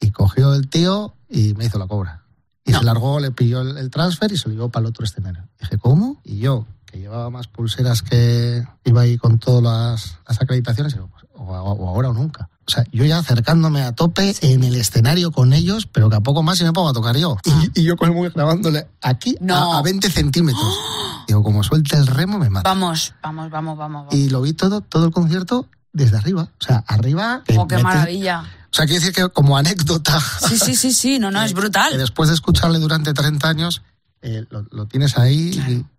Y 0.00 0.10
cogió 0.10 0.54
el 0.54 0.68
tío 0.68 1.14
y 1.28 1.54
me 1.54 1.64
hizo 1.66 1.78
la 1.78 1.86
cobra. 1.86 2.22
Y 2.64 2.72
No. 2.72 2.80
se 2.80 2.84
largó, 2.84 3.20
le 3.20 3.30
pilló 3.30 3.60
el, 3.62 3.76
el 3.78 3.90
transfer 3.90 4.30
y 4.32 4.36
se 4.36 4.48
lo 4.48 4.54
llevó 4.54 4.68
para 4.70 4.82
el 4.84 4.90
otro 4.90 5.04
escenario. 5.04 5.48
Dije, 5.60 5.78
¿cómo? 5.78 6.20
Y 6.24 6.38
yo, 6.38 6.66
que 6.84 6.98
llevaba 6.98 7.30
más 7.30 7.46
pulseras 7.48 8.02
que 8.02 8.66
iba 8.84 9.00
ahí 9.00 9.16
con 9.16 9.38
todas 9.38 9.62
las, 9.62 10.18
las 10.28 10.40
acreditaciones, 10.42 10.92
digo, 10.94 11.08
pues, 11.08 11.24
o, 11.34 11.42
o 11.44 11.88
ahora 11.88 12.10
o 12.10 12.12
nunca. 12.12 12.48
O 12.68 12.70
sea, 12.70 12.84
yo 12.92 13.04
ya 13.04 13.18
acercándome 13.18 13.82
a 13.82 13.92
tope 13.92 14.34
en 14.40 14.64
el 14.64 14.74
escenario 14.74 15.30
con 15.30 15.52
ellos, 15.52 15.86
pero 15.86 16.10
que 16.10 16.16
a 16.16 16.20
poco 16.20 16.42
más 16.42 16.60
y 16.60 16.64
me 16.64 16.72
pongo 16.72 16.88
a 16.88 16.92
tocar 16.92 17.16
yo. 17.16 17.36
Y, 17.74 17.80
y 17.80 17.84
yo 17.84 17.96
con 17.96 18.08
el 18.08 18.14
móvil 18.14 18.32
grabándole 18.32 18.88
aquí 19.00 19.36
No. 19.40 19.74
a, 19.74 19.78
a 19.78 19.82
20 19.82 20.10
centímetros. 20.10 20.74
Digo, 21.28 21.42
como 21.42 21.62
suelte 21.62 21.96
el 21.96 22.06
remo 22.06 22.38
me 22.38 22.50
mata. 22.50 22.68
Vamos, 22.68 23.14
vamos, 23.22 23.50
vamos, 23.50 23.76
vamos. 23.78 24.06
vamos. 24.06 24.14
Y 24.14 24.30
lo 24.30 24.42
vi 24.42 24.52
todo, 24.52 24.80
todo 24.80 25.06
el 25.06 25.12
concierto 25.12 25.68
desde 25.92 26.16
arriba. 26.16 26.50
O 26.60 26.64
sea, 26.64 26.84
arriba. 26.86 27.42
que 27.44 27.56
Oh, 27.58 27.66
qué 27.68 27.78
maravilla. 27.78 28.42
O 28.72 28.74
sea, 28.76 28.84
quiere 28.86 28.98
decir 29.00 29.14
que 29.14 29.28
como 29.30 29.56
anécdota. 29.56 30.20
Sí, 30.48 30.58
sí, 30.58 30.74
sí, 30.76 30.92
sí, 30.92 31.18
no, 31.18 31.30
no, 31.30 31.42
es 31.44 31.52
que 31.54 31.60
brutal. 31.60 31.96
después 31.96 32.28
de 32.28 32.34
escucharle 32.34 32.78
durante 32.78 33.14
30 33.14 33.48
años, 33.48 33.82
eh, 34.28 34.44
lo, 34.50 34.66
lo 34.72 34.86
tienes 34.86 35.16
ahí 35.18 35.50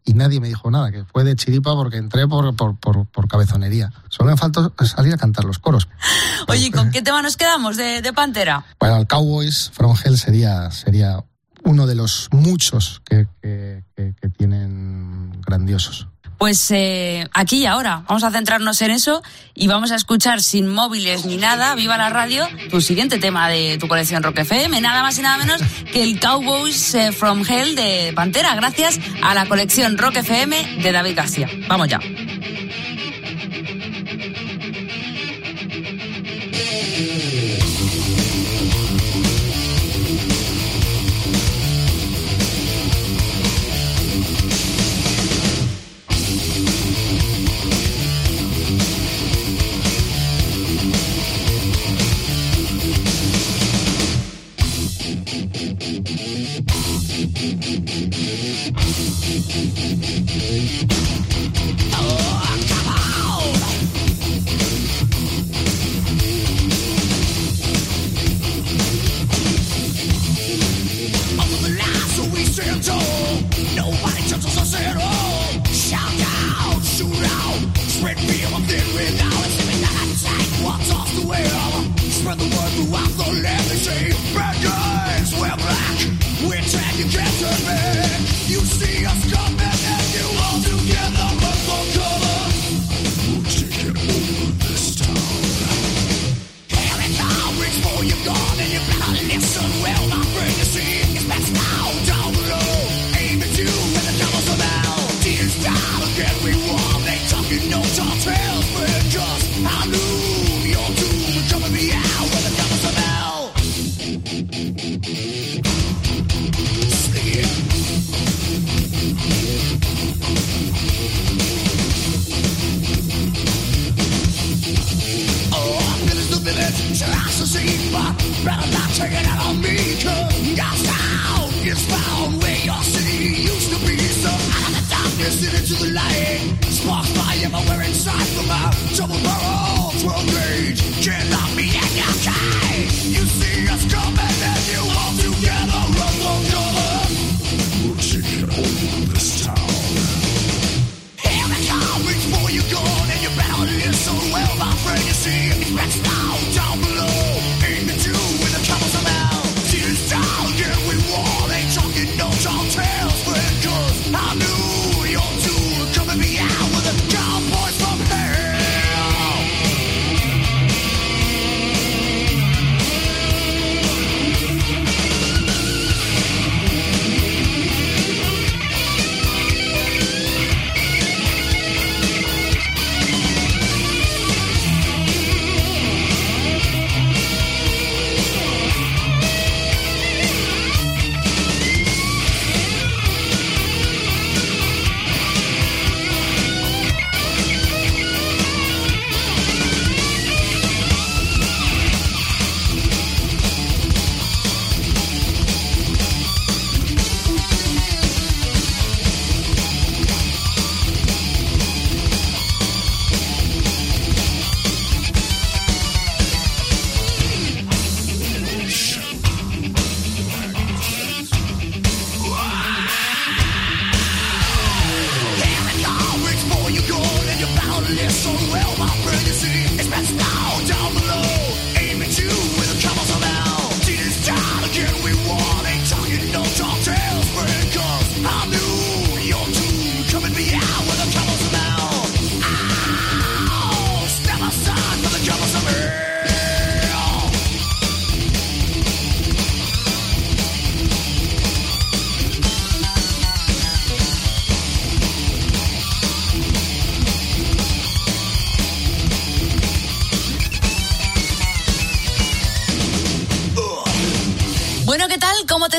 y, 0.06 0.12
y 0.12 0.14
nadie 0.14 0.40
me 0.42 0.50
dijo 0.50 0.70
nada, 0.70 0.92
que 0.92 1.06
fue 1.06 1.24
de 1.24 1.36
chiripa 1.36 1.74
porque 1.76 1.96
entré 1.98 2.28
por, 2.28 2.54
por, 2.56 2.76
por, 2.78 3.06
por 3.06 3.28
cabezonería. 3.28 3.92
Solo 4.10 4.32
me 4.32 4.38
faltó 4.38 4.74
salir 4.86 5.14
a 5.14 5.18
cantar 5.18 5.46
los 5.46 5.60
coros. 5.60 5.88
Oye, 6.48 6.66
¿y 6.68 6.72
¿con 6.72 6.92
qué 6.92 7.02
tema 7.02 7.22
nos 7.22 7.38
quedamos 7.38 7.78
de, 7.78 8.02
de 8.02 8.12
Pantera? 8.14 8.66
Bueno, 8.80 8.98
el 8.98 9.08
Cowboys 9.08 9.72
From 9.74 9.96
Hell 10.04 10.18
sería, 10.18 10.70
sería 10.72 11.24
uno 11.64 11.88
de 11.88 11.96
los 11.96 12.28
muchos 12.32 13.02
que, 13.06 13.28
que, 13.42 13.84
que- 13.96 14.14
que 14.22 14.30
tienen 14.30 15.42
grandiosos. 15.46 16.08
Pues 16.38 16.70
eh, 16.70 17.28
aquí 17.34 17.58
y 17.60 17.66
ahora, 17.66 18.04
vamos 18.08 18.24
a 18.24 18.32
centrarnos 18.32 18.82
en 18.84 18.92
eso 18.92 19.24
y 19.56 19.68
vamos 19.68 19.92
a 19.92 19.96
escuchar 19.96 20.42
sin 20.42 20.68
móviles 20.68 21.26
ni 21.26 21.38
nada, 21.38 21.74
viva 21.74 21.98
la 21.98 22.10
radio, 22.10 22.48
tu 22.70 22.80
siguiente 22.80 23.18
tema 23.18 23.50
de 23.50 23.78
tu 23.80 23.88
colección 23.88 24.22
Rock 24.22 24.40
FM, 24.40 24.80
nada 24.82 25.02
más 25.02 25.18
y 25.18 25.24
nada 25.24 25.38
menos 25.38 25.62
que 25.92 26.04
el 26.04 26.20
Cowboys 26.20 26.94
eh, 26.94 27.12
from 27.12 27.44
Hell 27.48 27.76
de 27.76 28.14
Pantera, 28.16 28.54
gracias 28.56 29.00
a 29.24 29.34
la 29.34 29.48
colección 29.48 29.98
Rock 29.98 30.18
FM 30.18 30.82
de 30.84 30.92
David 30.92 31.16
García. 31.16 31.50
Vamos 31.68 31.88
ya. 31.88 32.00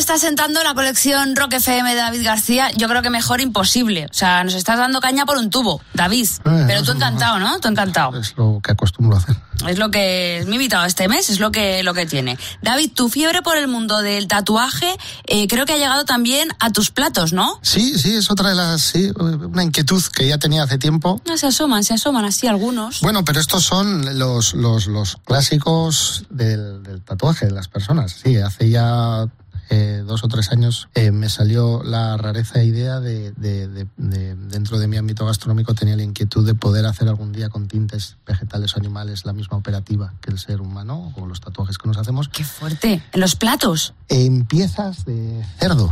Está 0.09 0.27
sentando 0.27 0.65
la 0.65 0.73
colección 0.73 1.37
Rock 1.37 1.53
FM 1.53 1.91
de 1.91 2.01
David 2.01 2.25
García? 2.25 2.71
Yo 2.75 2.89
creo 2.89 3.03
que 3.03 3.11
mejor 3.11 3.43
imposible. 3.43 4.07
O 4.07 4.15
sea, 4.15 4.43
nos 4.43 4.55
estás 4.55 4.79
dando 4.79 5.03
caña 5.03 5.27
por 5.27 5.37
un 5.37 5.51
tubo, 5.51 5.83
David. 5.93 6.27
Eh, 6.47 6.65
Pero 6.67 6.83
tú 6.83 6.93
encantado, 6.93 7.39
¿no? 7.39 7.61
Tú 7.61 7.69
encantado. 7.69 8.19
Es 8.19 8.35
lo 8.39 8.59
que 8.65 8.73
acostumbro 8.73 9.19
a 9.19 9.21
hacer. 9.21 9.37
Es 9.67 9.77
lo 9.77 9.91
que 9.91 10.39
es 10.39 10.47
mi 10.47 10.55
invitado 10.55 10.87
este 10.87 11.09
mes, 11.09 11.29
es 11.29 11.41
lo 11.41 11.51
que, 11.51 11.83
lo 11.83 11.93
que 11.93 12.07
tiene. 12.07 12.39
David, 12.63 12.93
tu 12.95 13.11
fiebre 13.11 13.43
por 13.43 13.59
el 13.59 13.69
mundo 13.69 14.01
del 14.01 14.29
tatuaje 14.29 14.97
eh, 15.25 15.47
creo 15.47 15.67
que 15.67 15.75
ha 15.75 15.77
llegado 15.77 16.07
también 16.07 16.49
a 16.59 16.71
tus 16.71 16.91
platos, 16.91 17.35
¿no? 17.35 17.59
Sí, 17.61 17.99
sí, 17.99 18.15
es 18.15 18.31
otra 18.31 18.51
de 18.51 18.55
las, 18.55 18.81
sí, 18.81 19.13
una 19.19 19.63
inquietud 19.63 20.03
que 20.15 20.27
ya 20.27 20.39
tenía 20.39 20.63
hace 20.63 20.79
tiempo. 20.79 21.21
No, 21.27 21.37
se 21.37 21.49
asoman, 21.49 21.85
se 21.85 21.93
asoman 21.93 22.25
así 22.25 22.47
algunos. 22.47 23.01
Bueno, 23.03 23.25
pero 23.27 23.41
estos 23.41 23.65
son 23.65 24.19
los, 24.19 24.55
los, 24.55 24.87
los 24.87 25.17
clásicos 25.25 26.25
del, 26.31 26.83
del 26.83 27.03
tatuaje 27.03 27.45
de 27.47 27.53
las 27.53 27.69
personas. 27.69 28.17
Sí, 28.23 28.37
hace 28.37 28.71
ya 28.71 29.27
eh, 29.71 30.03
dos 30.07 30.25
o 30.25 30.29
tres 30.29 30.51
años 30.51 30.89
eh, 30.95 31.11
me 31.11 31.29
salió 31.29 31.83
la 31.83 32.17
rareza 32.17 32.63
idea 32.63 33.01
de, 33.01 33.33
de- 33.33 33.69
de- 33.69 33.87
de- 33.97 34.35
dentro 34.35 34.79
de 34.79 34.87
mi 34.89 34.97
ámbito 34.97 35.27
gastronómico 35.27 35.75
tenía 35.75 35.97
la 35.97 36.03
inquietud 36.03 36.47
de 36.47 36.55
poder 36.55 36.87
hacer 36.87 37.09
algún 37.09 37.33
día 37.33 37.49
con 37.51 37.69
tintes 37.69 38.17
vegetales 38.27 38.75
o 38.75 38.79
animales 38.79 39.25
la 39.25 39.33
misma 39.33 39.57
operativa 39.57 40.15
que 40.21 40.31
el 40.31 40.39
ser 40.39 40.61
humano 40.61 41.13
o 41.17 41.27
los 41.27 41.41
tatuajes 41.41 41.79
que 41.79 41.89
nos 41.89 41.99
hacemos. 41.99 42.29
¡Qué 42.29 42.45
fuerte! 42.45 43.03
En 43.13 43.21
los 43.21 43.37
platos. 43.37 43.95
En 44.09 44.45
piezas 44.47 45.05
de 45.05 45.45
cerdo. 45.59 45.91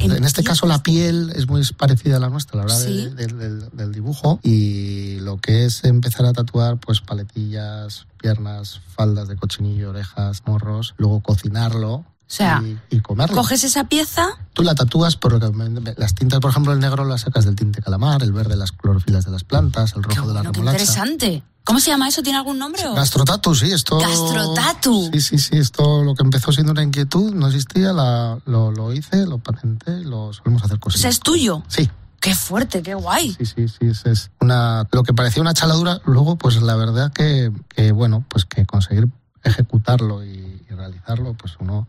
En, 0.00 0.24
este 0.24 0.44
caso 0.44 0.66
la 0.66 0.82
piel 0.82 1.32
es 1.34 1.48
muy 1.48 1.62
parecida 1.74 2.18
a 2.18 2.20
la 2.20 2.28
nuestra 2.28 2.64
la 2.66 2.78
de- 2.78 3.10
de- 3.10 3.26
del, 3.28 3.70
del 3.70 3.92
dibujo 3.92 4.38
y 4.42 5.20
lo 5.20 5.38
que 5.38 5.64
es 5.64 5.84
empezar 5.84 6.26
a 6.26 6.34
tatuar 6.34 6.76
pues 6.78 7.00
paletillas, 7.00 8.06
piernas, 8.20 8.80
faldas 8.94 9.26
de 9.28 9.36
cochinillo, 9.36 9.90
orejas, 9.90 10.42
morros, 10.46 10.94
luego 10.98 11.20
cocinarlo 11.22 12.04
O 12.28 12.30
sea, 12.36 12.60
y, 12.64 12.78
y 12.96 13.00
comerlo. 13.00 13.36
coges 13.36 13.62
esa 13.64 13.84
pieza, 13.84 14.26
Tú 14.52 14.62
la 14.64 14.74
tatúas 14.74 15.16
porque 15.16 15.48
me- 15.50 15.94
las 15.96 16.14
tintas, 16.14 16.40
por 16.40 16.50
ejemplo, 16.50 16.72
el 16.72 16.80
negro 16.80 17.04
las 17.04 17.20
sacas 17.20 17.44
del 17.44 17.54
tinte 17.54 17.80
calamar, 17.82 18.22
el 18.22 18.32
verde 18.32 18.56
las 18.56 18.72
clorofilas 18.72 19.24
de 19.24 19.30
las 19.30 19.44
plantas, 19.44 19.94
el 19.96 20.02
rojo 20.02 20.22
de 20.26 20.34
la 20.34 20.40
bueno, 20.40 20.52
qué 20.52 20.58
remolacha. 20.58 20.82
interesante. 20.82 21.42
¿Cómo 21.62 21.78
se 21.80 21.90
llama 21.90 22.08
eso? 22.08 22.22
¿Tiene 22.22 22.38
algún 22.38 22.58
nombre? 22.58 22.84
o? 22.86 22.94
Gastrotatu, 22.94 23.54
sí, 23.54 23.70
esto. 23.72 23.98
Gastrotatu. 23.98 25.10
Sí, 25.12 25.20
sí, 25.20 25.38
sí, 25.38 25.56
esto 25.56 26.02
lo 26.04 26.14
que 26.14 26.22
empezó 26.22 26.52
siendo 26.52 26.72
una 26.72 26.82
inquietud, 26.82 27.32
no 27.34 27.46
existía, 27.48 27.92
la, 27.92 28.38
lo, 28.46 28.70
lo 28.72 28.92
hice, 28.92 29.26
lo 29.26 29.38
patenté, 29.38 30.02
lo 30.04 30.32
solemos 30.32 30.62
hacer 30.62 30.76
O 30.76 30.80
cosas. 30.80 31.00
sea, 31.00 31.10
es 31.10 31.20
tuyo. 31.20 31.62
Sí. 31.68 31.88
Qué 32.20 32.34
fuerte, 32.34 32.82
qué 32.82 32.94
guay. 32.94 33.34
Sí, 33.38 33.46
sí, 33.46 33.68
sí, 33.68 33.78
es, 33.88 34.04
es 34.06 34.30
una, 34.40 34.86
lo 34.90 35.02
que 35.02 35.12
parecía 35.12 35.42
una 35.42 35.54
chaladura, 35.54 36.00
luego 36.06 36.36
pues 36.36 36.60
la 36.62 36.74
verdad 36.76 37.12
que, 37.12 37.52
que 37.68 37.92
bueno, 37.92 38.24
pues 38.28 38.44
que 38.46 38.64
conseguir 38.66 39.08
ejecutarlo 39.44 40.24
y, 40.24 40.62
y 40.68 40.74
realizarlo, 40.74 41.34
pues 41.34 41.54
uno 41.60 41.86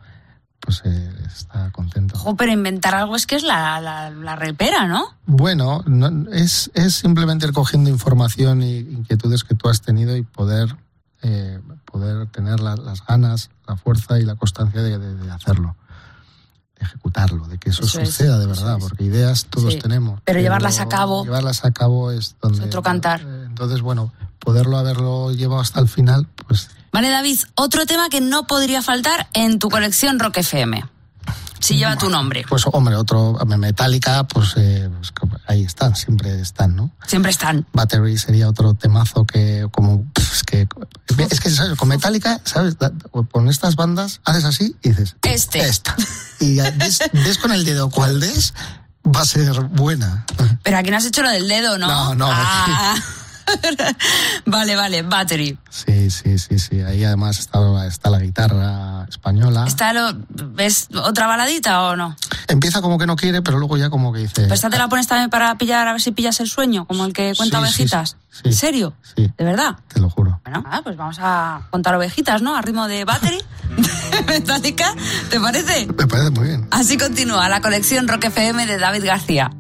pues 0.68 0.82
eh, 0.84 1.14
está 1.26 1.72
contento. 1.72 2.16
Ojo, 2.18 2.36
pero 2.36 2.52
inventar 2.52 2.94
algo 2.94 3.16
es 3.16 3.26
que 3.26 3.38
es 3.38 3.44
la, 3.44 3.80
la, 3.80 4.10
la 4.10 4.36
repera, 4.36 4.86
¿no? 4.86 5.06
Bueno, 5.26 5.82
no- 5.88 6.30
es, 6.34 6.70
es 6.74 6.94
simplemente 6.96 7.46
ir 7.48 7.54
cogiendo 7.54 7.90
información 7.90 8.62
e 8.64 8.80
inquietudes 8.80 9.46
que 9.46 9.56
tú 9.56 9.70
has 9.70 9.80
tenido 9.82 10.18
y 10.18 10.24
poder, 10.24 10.76
eh, 11.22 11.62
poder 11.90 12.28
tener 12.28 12.60
la- 12.60 12.76
las 12.76 13.06
ganas, 13.06 13.50
la 13.66 13.78
fuerza 13.78 14.20
y 14.20 14.24
la 14.24 14.36
constancia 14.36 14.82
de, 14.82 14.98
de- 15.00 15.16
de 15.16 15.32
hacerlo, 15.32 15.78
ejecutarlo, 16.80 17.48
de 17.48 17.58
que 17.58 17.70
eso, 17.70 17.84
Eso 17.84 18.00
es, 18.02 18.10
suceda 18.10 18.38
de 18.40 18.46
verdad, 18.48 18.78
porque 18.80 19.04
ideas 19.04 19.46
todos 19.50 19.74
Sí. 19.74 19.80
tenemos. 19.80 20.20
Pero 20.26 20.40
llevarlas 20.40 20.80
a 20.80 20.88
cabo- 20.88 21.24
Llevarlas 21.24 21.64
a 21.66 21.72
cabo 21.72 22.12
es 22.12 22.36
donde... 22.42 22.66
otro 22.66 22.82
cantar. 22.82 23.22
eh, 23.22 23.44
Entonces, 23.48 23.82
bueno, 23.82 24.14
poderlo 24.40 24.78
haberlo 24.78 25.32
llevado 25.32 25.62
hasta 25.62 25.80
el 25.80 25.88
final, 25.88 26.28
pues 26.48 26.70
Vale, 26.94 27.10
David, 27.10 27.40
otro 27.56 27.86
tema 27.86 28.10
que 28.10 28.22
no 28.22 28.48
podría 28.48 28.82
faltar 28.82 29.28
en 29.34 29.60
tu 29.60 29.70
colección 29.70 30.18
Rock 30.20 30.38
FM. 30.38 30.84
Si 31.60 31.76
lleva 31.76 31.98
tu 31.98 32.10
nombre. 32.10 32.46
Pues 32.48 32.64
hombre, 32.72 32.96
otro 32.96 33.34
Metallica, 33.46 34.26
pues, 34.26 34.54
eh, 34.58 34.90
pues, 34.98 35.14
ahí 35.48 35.64
están, 35.64 35.96
siempre 35.96 36.40
están, 36.40 36.76
¿no? 36.76 36.92
Siempre 37.06 37.32
están. 37.32 37.66
Battery 37.74 38.18
sería 38.18 38.48
otro 38.48 38.74
temazo 38.74 39.26
que 39.26 39.68
como 39.72 40.06
es 40.16 40.44
que 40.44 40.68
es 41.30 41.40
que 41.40 41.50
¿sabes? 41.50 41.78
con 41.78 41.90
Metallica, 41.90 42.40
¿sabes? 42.44 42.76
Con 43.32 43.50
estas 43.50 43.76
bandas 43.76 44.22
haces 44.26 44.46
así 44.46 44.76
y 44.84 44.90
dices 44.90 45.16
Este. 45.24 45.60
esta 45.60 45.96
y 46.40 46.56
des 46.56 47.38
con 47.42 47.52
el 47.52 47.66
dedo 47.66 47.90
cuál 47.90 48.20
des 48.20 48.54
va 49.06 49.22
a 49.22 49.26
ser 49.26 49.60
buena. 49.62 50.26
Pero 50.64 50.78
aquí 50.78 50.92
no 50.92 50.98
has 50.98 51.06
hecho 51.06 51.22
lo 51.22 51.30
del 51.30 51.48
dedo, 51.48 51.78
¿no? 51.78 51.88
No, 51.88 52.16
no. 52.16 52.28
Ah. 52.30 52.96
vale, 54.46 54.76
vale, 54.76 55.02
battery. 55.04 55.58
Sí, 55.70 56.10
sí, 56.12 56.38
sí, 56.38 56.60
sí. 56.60 56.82
Ahí 56.82 57.04
además 57.04 57.40
está, 57.40 57.86
está 57.88 58.10
la 58.10 58.20
guitarra 58.20 59.06
española. 59.10 59.66
¿Está 59.68 59.94
lo, 59.94 60.12
¿Ves 60.30 60.88
otra 61.04 61.28
baladita 61.28 61.84
o 61.84 61.96
no? 61.96 62.16
Empieza 62.48 62.82
como 62.82 62.98
que 62.98 63.06
no 63.06 63.16
quiere, 63.16 63.42
pero 63.42 63.58
luego 63.60 63.78
ya 63.78 63.90
como 63.90 64.12
que 64.14 64.20
dice. 64.20 64.42
Pero 64.44 64.54
esta 64.54 64.70
te 64.70 64.78
la 64.78 64.88
pones 64.90 65.08
también 65.08 65.30
para 65.30 65.58
pillar, 65.58 65.88
a 65.88 65.92
ver 65.94 66.02
si 66.02 66.12
pillas 66.12 66.40
el 66.40 66.48
sueño, 66.48 66.86
como 66.86 67.06
el 67.06 67.14
que 67.14 67.34
cuenta 67.36 67.58
Sí, 67.60 67.66
sí, 67.66 67.82
ovejitas. 67.82 68.18
sí. 68.32 68.42
¿En 68.46 68.54
serio? 68.54 68.94
Sí. 69.16 69.32
¿De 69.38 69.44
verdad? 69.44 69.76
Te 69.88 70.00
lo 70.00 70.10
juro. 70.10 70.40
Bueno, 70.44 70.64
ah, 70.70 70.82
pues 70.84 70.96
vamos 70.98 71.18
a 71.20 71.62
contar 71.70 71.96
ovejitas, 71.96 72.42
¿no? 72.42 72.56
A 72.56 72.62
ritmo 72.62 72.88
de 72.88 73.06
battery. 73.06 73.42
Metallica, 74.28 74.94
¿te 75.30 75.40
parece? 75.40 75.88
Me 75.88 76.08
parece 76.08 76.30
muy 76.32 76.48
bien. 76.48 76.68
Así 76.72 76.98
continúa 76.98 77.48
la 77.50 77.62
colección 77.62 78.08
Rock 78.08 78.26
FM 78.26 78.66
de 78.66 78.78
David 78.78 79.06
García. 79.06 79.52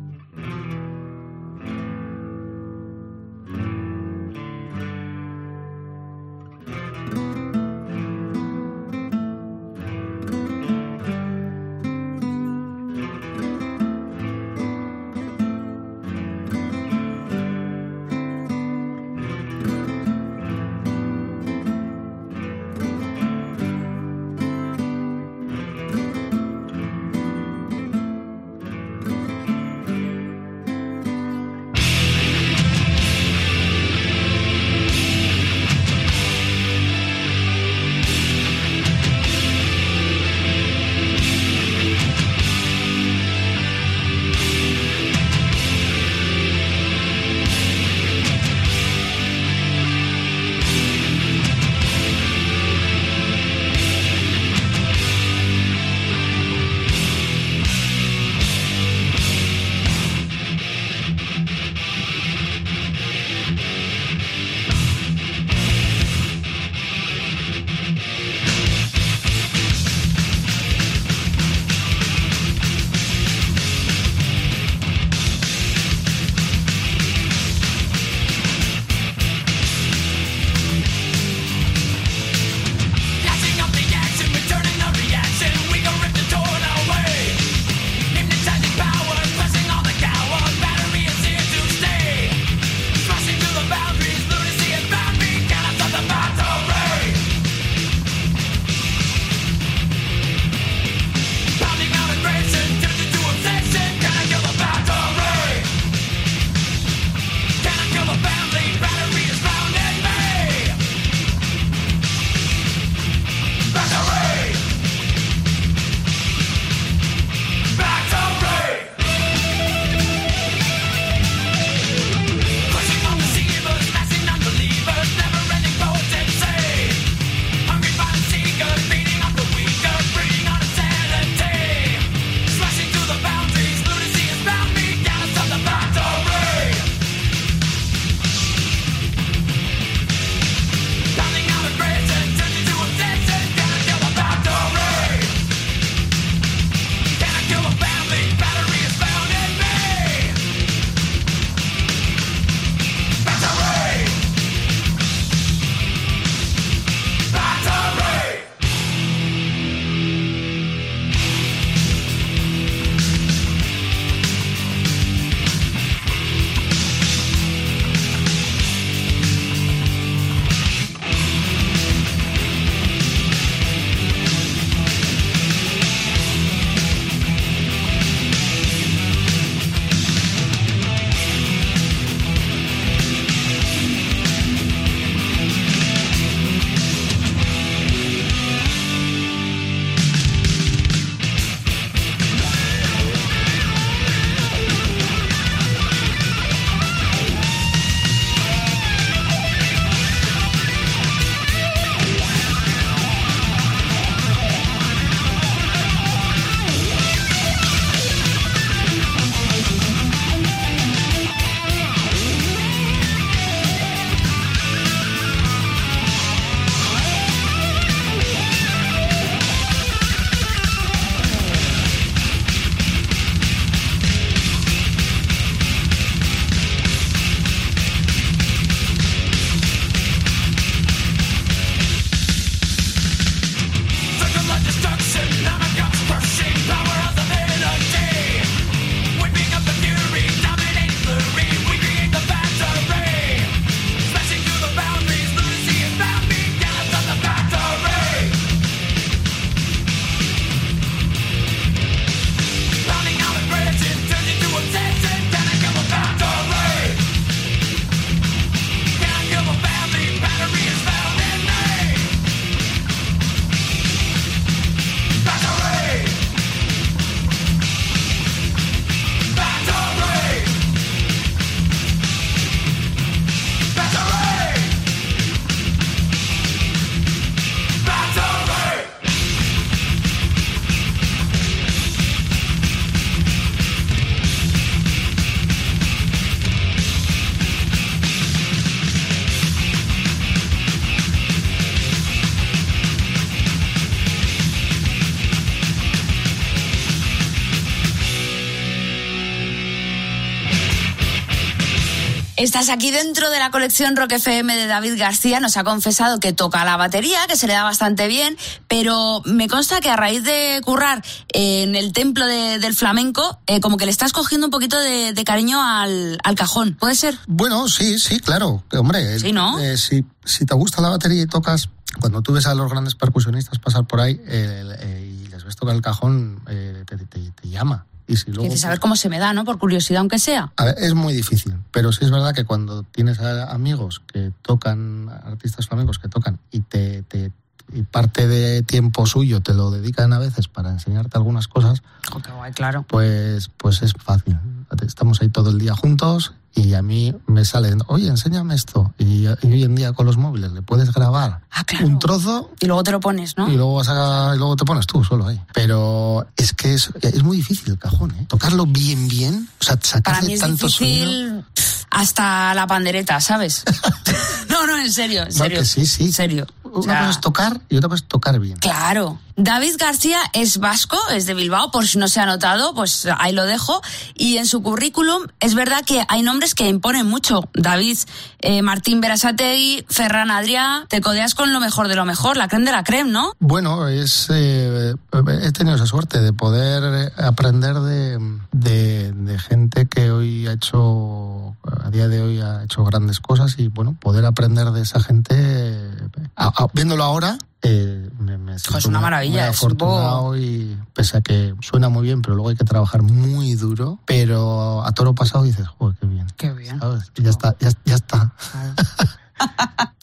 Estás 302.38 302.70
aquí 302.70 302.92
dentro 302.92 303.32
de 303.32 303.40
la 303.40 303.50
colección 303.50 303.96
Rock 303.96 304.12
FM 304.12 304.56
de 304.56 304.68
David 304.68 304.94
García. 305.00 305.40
Nos 305.40 305.58
ha 305.58 305.64
confesado 305.64 306.20
que 306.20 306.34
toca 306.34 306.64
la 306.66 306.78
batería, 306.78 307.18
que 307.28 307.36
se 307.36 307.48
le 307.48 307.54
da 307.54 307.64
bastante 307.64 308.08
bien, 308.08 308.38
pero 308.68 309.24
me 309.26 309.48
consta 309.48 309.82
que 309.82 309.90
a 309.90 309.96
raíz 309.96 310.24
de 310.24 310.62
currar 310.64 311.04
en 311.34 311.76
el 311.76 311.94
templo 311.94 312.28
de- 312.28 312.60
del 312.60 312.76
flamenco, 312.76 313.40
eh, 313.48 313.60
como 313.60 313.78
que 313.78 313.86
le 313.86 313.92
estás 313.92 314.14
cogiendo 314.14 314.46
un 314.46 314.52
poquito 314.52 314.80
de, 314.80 315.14
de 315.14 315.24
cariño 315.24 315.60
al, 315.64 316.20
al 316.24 316.36
cajón. 316.36 316.76
¿Puede 316.80 316.94
ser? 316.94 317.18
Bueno, 317.26 317.68
sí, 317.70 317.98
sí, 317.98 318.20
claro. 318.20 318.64
Hombre, 318.78 319.20
Sí, 319.20 319.32
¿no? 319.32 319.58
eh, 319.60 319.76
si, 319.76 320.06
si 320.24 320.46
te 320.46 320.54
gusta 320.54 320.80
la 320.84 320.90
batería 320.90 321.24
y 321.24 321.28
tocas, 321.28 321.70
cuando 322.00 322.22
tú 322.22 322.34
ves 322.34 322.46
a 322.46 322.54
los 322.54 322.70
grandes 322.70 322.94
percusionistas 322.94 323.58
pasar 323.58 323.88
por 323.88 324.00
ahí 324.00 324.22
eh, 324.28 324.64
eh, 324.80 325.22
y 325.24 325.28
les 325.30 325.44
ves 325.44 325.56
tocar 325.56 325.74
el 325.76 325.82
cajón, 325.82 326.40
eh, 326.48 326.84
te, 326.86 326.98
te- 326.98 327.32
te 327.32 327.50
llama. 327.50 327.88
Y 328.08 328.16
si 328.16 328.28
luego, 328.28 328.44
Quieres 328.44 328.62
saber 328.62 328.80
cómo 328.80 328.96
se 328.96 329.10
me 329.10 329.20
da, 329.20 329.34
¿no? 329.34 329.44
Por 329.44 329.58
curiosidad, 329.60 330.00
aunque 330.00 330.18
sea. 330.18 330.52
A 330.56 330.66
ver, 330.66 330.76
es 330.80 330.94
muy 330.94 331.14
difícil, 331.14 331.54
pero 331.72 331.92
sí 331.92 332.06
es 332.06 332.12
verdad 332.12 332.34
que 332.34 332.46
cuando 332.46 332.84
tienes 332.84 333.20
a- 333.20 333.52
amigos 333.52 334.02
que 334.12 334.32
tocan, 334.42 335.10
artistas 335.10 335.68
flamencos 335.68 336.00
que 336.00 336.08
tocan 336.08 336.40
y 336.52 336.62
te, 336.62 337.04
te- 337.04 337.32
y 337.74 337.82
parte 337.84 338.28
de 338.28 338.62
tiempo 338.64 339.06
suyo 339.06 339.42
te 339.42 339.54
lo 339.54 339.72
dedican 339.72 340.14
a 340.14 340.20
veces 340.20 340.48
para 340.48 340.70
enseñarte 340.72 341.18
algunas 341.18 341.48
cosas, 341.48 341.82
Oh, 342.14 342.20
qué 342.22 342.32
guay, 342.32 342.54
claro. 342.54 342.86
pues, 342.88 343.50
pues 343.58 343.82
es 343.82 343.94
fácil. 343.94 344.38
Estamos 344.86 345.22
ahí 345.22 345.30
todo 345.30 345.50
el 345.50 345.58
día 345.60 345.76
juntos 345.76 346.34
y 346.56 346.74
a 346.74 346.82
mí 346.82 347.14
me 347.28 347.44
salen, 347.46 347.82
oye, 347.88 348.08
enséñame 348.08 348.56
esto. 348.56 348.94
Y, 348.98 349.26
y 349.26 349.28
hoy 349.28 349.64
en 349.64 349.76
día 349.76 349.92
con 349.94 350.06
los 350.06 350.18
móviles 350.18 350.52
le 350.54 350.62
puedes 350.62 350.92
grabar 350.94 351.42
un 351.84 352.00
trozo 352.00 352.50
Y 352.62 352.66
luego 352.66 352.84
te 352.84 352.92
lo 352.92 353.00
pones, 353.02 353.38
¿no? 353.38 353.50
y 353.52 353.56
luego 353.56 353.76
vas 353.76 353.90
a, 353.90 354.32
y 354.36 354.38
luego 354.38 354.56
te 354.56 354.64
pones 354.66 354.88
tú 354.88 355.04
solo 355.04 355.28
ahí. 355.28 355.42
Pero 355.54 356.26
es 356.38 356.54
que 356.54 356.74
es, 356.74 356.92
es 357.02 357.24
muy 357.24 357.38
difícil 357.38 357.72
el 357.72 357.78
cajón, 357.80 358.12
¿eh? 358.12 358.26
Tocarlo 358.30 358.66
bien, 358.66 359.08
bien, 359.10 359.50
o 359.60 359.64
sea, 359.64 359.76
Para 359.76 359.88
sacarle 359.88 360.28
mí 360.28 360.34
es 360.36 360.40
tanto 360.40 360.68
difícil 360.68 361.44
hasta 361.92 362.54
la 362.54 362.68
pandereta, 362.68 363.20
¿sabes? 363.20 363.64
no, 364.50 364.66
no, 364.68 364.78
en 364.78 364.92
serio, 364.92 365.22
en 365.24 365.28
No, 365.30 365.34
serio. 365.34 365.60
que 365.60 365.66
sí, 365.66 365.86
sí. 365.86 366.06
En 366.06 366.14
serio. 366.14 366.48
Una 366.70 366.80
O 366.80 366.84
sea, 366.84 367.00
cosa 367.00 367.10
es 367.12 367.22
tocar 367.22 367.62
y 367.70 367.78
otra 367.78 367.90
cosa 367.90 368.04
es 368.04 368.08
tocar 368.08 368.40
bien. 368.40 368.58
Claro. 368.58 369.20
David 369.40 369.76
García 369.78 370.18
es 370.34 370.58
vasco, 370.58 370.98
es 371.14 371.28
de 371.28 371.36
Bilbao, 371.36 371.70
por 371.70 371.86
si 371.86 372.00
no 372.00 372.08
se 372.08 372.20
ha 372.20 372.26
notado, 372.26 372.74
pues 372.74 373.08
ahí 373.20 373.34
lo 373.34 373.46
dejo. 373.46 373.82
Y 374.16 374.38
en 374.38 374.48
su 374.48 374.64
currículum 374.64 375.28
es 375.40 375.54
verdad 375.54 375.84
que 375.86 376.04
hay 376.08 376.24
nombres 376.24 376.56
que 376.56 376.68
imponen 376.68 377.06
mucho. 377.06 377.48
David, 377.54 378.00
eh, 378.40 378.64
Martín 378.64 379.00
Berasategui, 379.00 379.86
Ferran 379.90 380.32
Adrià, 380.32 380.88
te 380.90 381.02
codeas 381.02 381.36
con 381.36 381.54
lo 381.54 381.60
mejor 381.60 381.88
de 381.88 381.96
lo 381.96 382.04
mejor, 382.04 382.36
la 382.36 382.48
creme 382.48 382.66
de 382.66 382.72
la 382.72 382.84
creme, 382.84 383.12
¿no? 383.12 383.34
Bueno, 383.38 383.88
es, 383.88 384.28
eh, 384.32 384.96
he 385.44 385.52
tenido 385.52 385.76
esa 385.76 385.86
suerte 385.86 386.20
de 386.20 386.34
poder 386.34 387.14
aprender 387.18 387.76
de, 387.76 388.40
de, 388.52 389.12
de 389.12 389.38
gente 389.38 389.86
que 389.86 390.10
hoy 390.10 390.48
ha 390.48 390.54
hecho, 390.54 391.56
a 391.84 391.92
día 391.92 392.08
de 392.08 392.24
hoy 392.24 392.42
ha 392.42 392.64
hecho 392.64 392.84
grandes 392.86 393.20
cosas 393.20 393.54
y 393.60 393.68
bueno, 393.68 393.96
poder 394.00 394.26
aprender 394.26 394.72
de 394.72 394.82
esa 394.82 395.00
gente, 395.00 395.36
eh, 395.38 395.87
a- 396.36 396.48
a- 396.48 396.68
viéndolo 396.74 397.04
ahora, 397.04 397.38
eh, 397.62 398.10
me, 398.20 398.38
me 398.38 398.58
siento 398.60 398.78
es 398.78 398.86
una 398.86 399.00
maravilla, 399.00 399.42
muy 399.46 399.50
es 399.52 399.58
afortunado 399.58 400.38
y 400.38 400.78
pese 400.94 401.18
a 401.18 401.22
que 401.22 401.54
suena 401.62 401.90
muy 401.90 402.04
bien, 402.04 402.22
pero 402.22 402.36
luego 402.36 402.50
hay 402.50 402.56
que 402.56 402.64
trabajar 402.66 403.02
muy 403.02 403.56
duro, 403.56 404.00
pero 404.06 404.84
a 404.86 404.92
toro 404.94 405.14
pasado 405.16 405.44
dices, 405.44 405.68
joder, 405.68 405.96
qué 406.00 406.08
bien. 406.08 406.28
Qué 406.38 406.52
bien. 406.54 406.80
¿sabes? 406.80 407.12
Y 407.16 407.24
ya 407.24 407.30
está, 407.32 407.56
ya, 407.60 407.70
ya 407.86 407.96
está. 407.96 408.34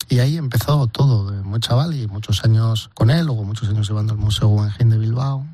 Y 0.08 0.18
ahí 0.20 0.36
empezó 0.36 0.86
todo, 0.86 1.30
de 1.30 1.42
muy 1.42 1.58
chaval 1.60 1.94
y 1.94 2.06
muchos 2.06 2.44
años 2.44 2.90
con 2.94 3.10
él, 3.10 3.26
luego 3.26 3.42
muchos 3.42 3.68
años 3.68 3.88
llevando 3.88 4.12
el 4.12 4.18
Museo 4.20 4.48
Guggenheim 4.48 4.90
de 4.90 4.98
Bilbao, 4.98 5.44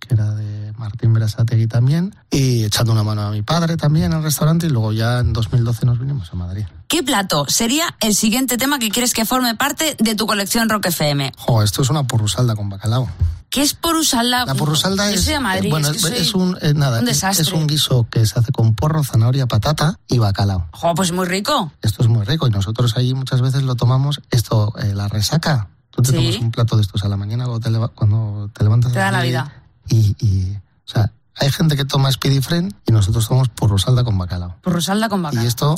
que 0.00 0.12
era 0.14 0.34
de 0.34 0.65
Martín 0.78 1.12
Berasategui 1.12 1.66
también, 1.66 2.14
y 2.30 2.64
echando 2.64 2.92
una 2.92 3.02
mano 3.02 3.22
a 3.22 3.30
mi 3.30 3.42
padre 3.42 3.76
también 3.76 4.06
en 4.12 4.18
el 4.18 4.22
restaurante 4.22 4.66
y 4.66 4.70
luego 4.70 4.92
ya 4.92 5.18
en 5.20 5.32
2012 5.32 5.86
nos 5.86 5.98
vinimos 5.98 6.32
a 6.32 6.36
Madrid. 6.36 6.64
¿Qué 6.88 7.02
plato 7.02 7.46
sería 7.48 7.96
el 8.00 8.14
siguiente 8.14 8.56
tema 8.58 8.78
que 8.78 8.90
quieres 8.90 9.12
que 9.12 9.24
forme 9.24 9.54
parte 9.56 9.96
de 9.98 10.14
tu 10.14 10.26
colección 10.26 10.68
Rock 10.68 10.86
FM? 10.86 11.32
Jo, 11.36 11.62
esto 11.62 11.82
es 11.82 11.90
una 11.90 12.04
porrusalda 12.06 12.54
con 12.54 12.68
bacalao. 12.68 13.08
¿Qué 13.50 13.62
es 13.62 13.74
porrusalda? 13.74 14.44
La 14.44 14.54
porrusalda 14.54 15.08
Yo 15.08 15.14
es, 15.16 15.24
soy 15.24 15.34
de 15.34 15.40
Madrid, 15.40 15.70
bueno, 15.70 15.88
es, 15.88 15.94
que 15.94 15.98
soy 16.00 16.16
es 16.18 16.34
un 16.34 16.58
eh, 16.60 16.74
nada, 16.74 16.98
un 17.00 17.08
es- 17.08 17.14
desastre. 17.16 17.42
es 17.42 17.52
un 17.52 17.66
guiso 17.66 18.06
que 18.10 18.26
se 18.26 18.38
hace 18.38 18.52
con 18.52 18.74
porro, 18.74 19.02
zanahoria, 19.02 19.46
patata 19.46 19.98
y 20.08 20.18
bacalao. 20.18 20.68
Jo, 20.72 20.94
pues 20.94 21.12
muy 21.12 21.26
rico. 21.26 21.72
Esto 21.80 22.02
es 22.02 22.08
muy 22.08 22.24
rico 22.24 22.46
y 22.46 22.50
nosotros 22.50 22.96
ahí 22.96 23.14
muchas 23.14 23.40
veces 23.40 23.62
lo 23.62 23.74
tomamos 23.76 24.20
esto 24.30 24.72
eh, 24.78 24.92
la 24.94 25.08
resaca. 25.08 25.68
Tú 25.90 26.02
te 26.02 26.10
Sí. 26.10 26.16
tomas 26.16 26.36
un 26.40 26.50
plato 26.50 26.76
de 26.76 26.82
estos 26.82 27.04
a 27.04 27.08
la 27.08 27.16
mañana 27.16 27.44
cuando 27.44 27.60
te, 27.60 27.70
leva- 27.70 27.88
cuando 27.88 28.50
te 28.52 28.62
levantas 28.64 28.92
Te 28.92 28.98
da 28.98 29.10
la 29.10 29.22
vida. 29.22 29.50
Y, 29.88 30.14
y, 30.20 30.58
o 30.86 30.90
sea, 30.90 31.12
hay 31.36 31.50
gente 31.52 31.76
que 31.76 31.84
toma 31.84 32.10
Speedy 32.12 32.40
Friend 32.40 32.72
y 32.86 32.92
nosotros 32.92 33.28
tomamos 33.28 33.48
porrosalda 33.50 34.04
con 34.04 34.16
bacalao. 34.18 34.56
Porrusalda 34.62 35.08
con 35.08 35.22
bacalao. 35.22 35.44
Y 35.44 35.46
esto... 35.48 35.74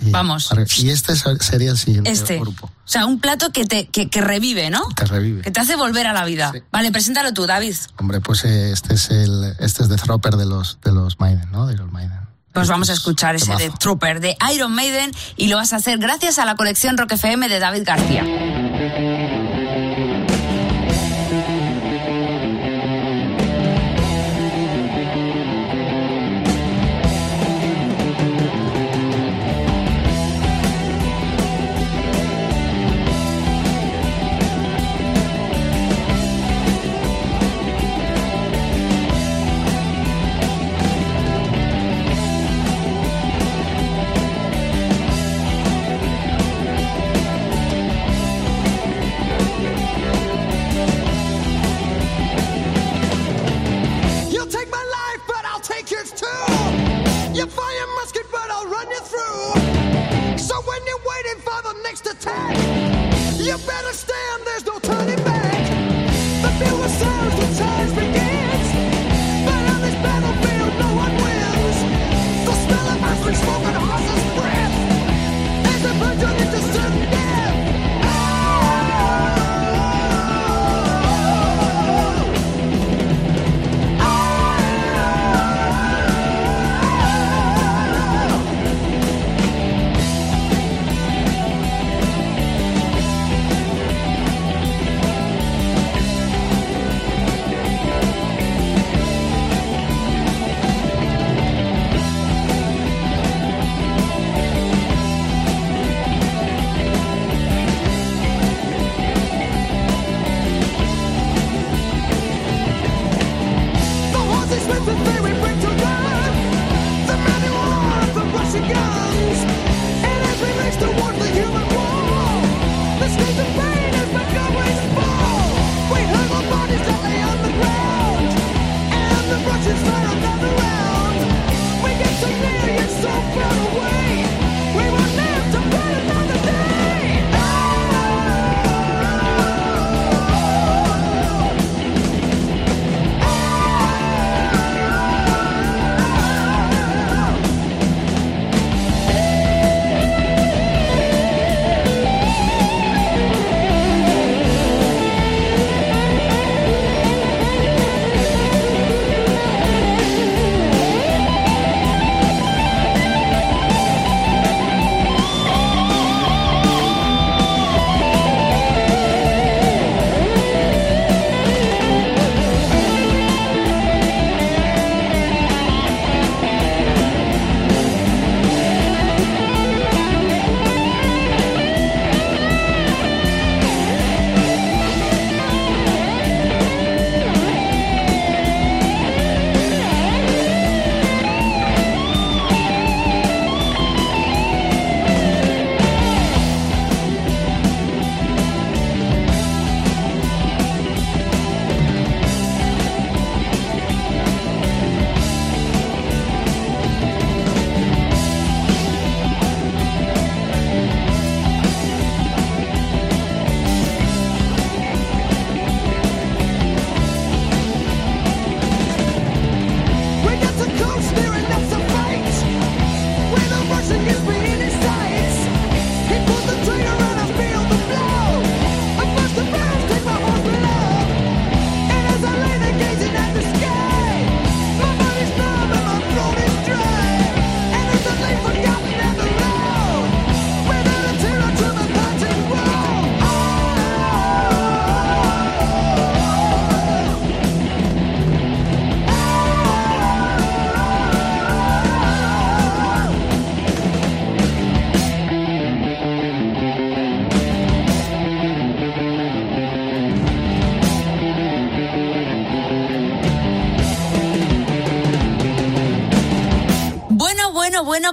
y- 0.00 0.10
Vamos. 0.10 0.48
Y 0.78 0.90
este 0.90 1.14
ser- 1.16 1.42
sería 1.42 1.70
el 1.72 1.76
siguiente 1.78 2.10
Este. 2.10 2.38
grupo. 2.38 2.66
O 2.66 2.88
sea, 2.88 3.04
un 3.06 3.20
plato 3.20 3.50
que 3.52 3.66
te 3.66 3.86
que, 3.88 4.08
que 4.08 4.20
revive, 4.20 4.70
¿no? 4.70 4.80
Te 4.96 5.04
revive. 5.04 5.42
Que 5.42 5.50
te 5.50 5.60
hace 5.60 5.76
volver 5.76 6.06
a 6.06 6.12
la 6.12 6.24
vida. 6.24 6.52
Vale, 6.72 6.90
preséntalo 6.92 7.34
tú, 7.34 7.46
David. 7.46 7.74
Hombre, 7.98 8.20
pues 8.20 8.44
eh, 8.44 8.72
este 8.72 8.94
es 8.94 9.10
el 9.10 9.54
este 9.58 9.82
es 9.82 9.88
de 9.88 9.96
Thropper 9.96 10.36
de 10.36 10.46
los 10.46 10.78
de 10.82 10.92
los 10.92 11.20
Maiden, 11.20 11.50
¿no? 11.52 11.66
De 11.66 11.74
Iron 11.74 11.92
Maiden. 11.92 12.18
Pues 12.52 12.68
vamos 12.68 12.88
a 12.90 12.94
escuchar 12.94 13.34
ese 13.36 13.54
de 13.56 13.70
Trooper 13.70 14.20
de 14.20 14.36
Iron 14.54 14.72
Maiden 14.74 15.12
y 15.36 15.48
lo 15.48 15.56
vas 15.56 15.72
a 15.72 15.76
hacer 15.76 15.98
gracias 15.98 16.38
a 16.38 16.44
la 16.44 16.56
colección 16.56 16.96
Rock 16.98 17.12
FM 17.12 17.48
de 17.48 17.58
David 17.60 17.82
García. 17.84 18.24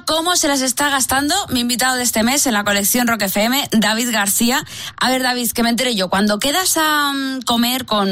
¿Cómo 0.08 0.36
se 0.38 0.48
las 0.48 0.62
está 0.62 0.90
gastando 0.90 1.36
mi 1.50 1.60
invitado 1.60 1.98
de 1.98 2.04
este 2.04 2.24
mes 2.24 2.48
en 2.48 2.54
la 2.54 2.64
colección 2.64 3.08
Rock 3.08 3.24
FM, 3.24 3.70
David 3.78 4.10
García? 4.12 4.64
A 5.00 5.10
ver, 5.12 5.22
David, 5.22 5.52
que 5.52 5.62
me 5.62 5.70
enteré 5.70 5.94
yo, 5.96 6.10
cuando 6.10 6.40
quedas 6.40 6.78
a 6.78 7.12
mm, 7.14 7.42
comer 7.42 7.86
con, 7.86 8.08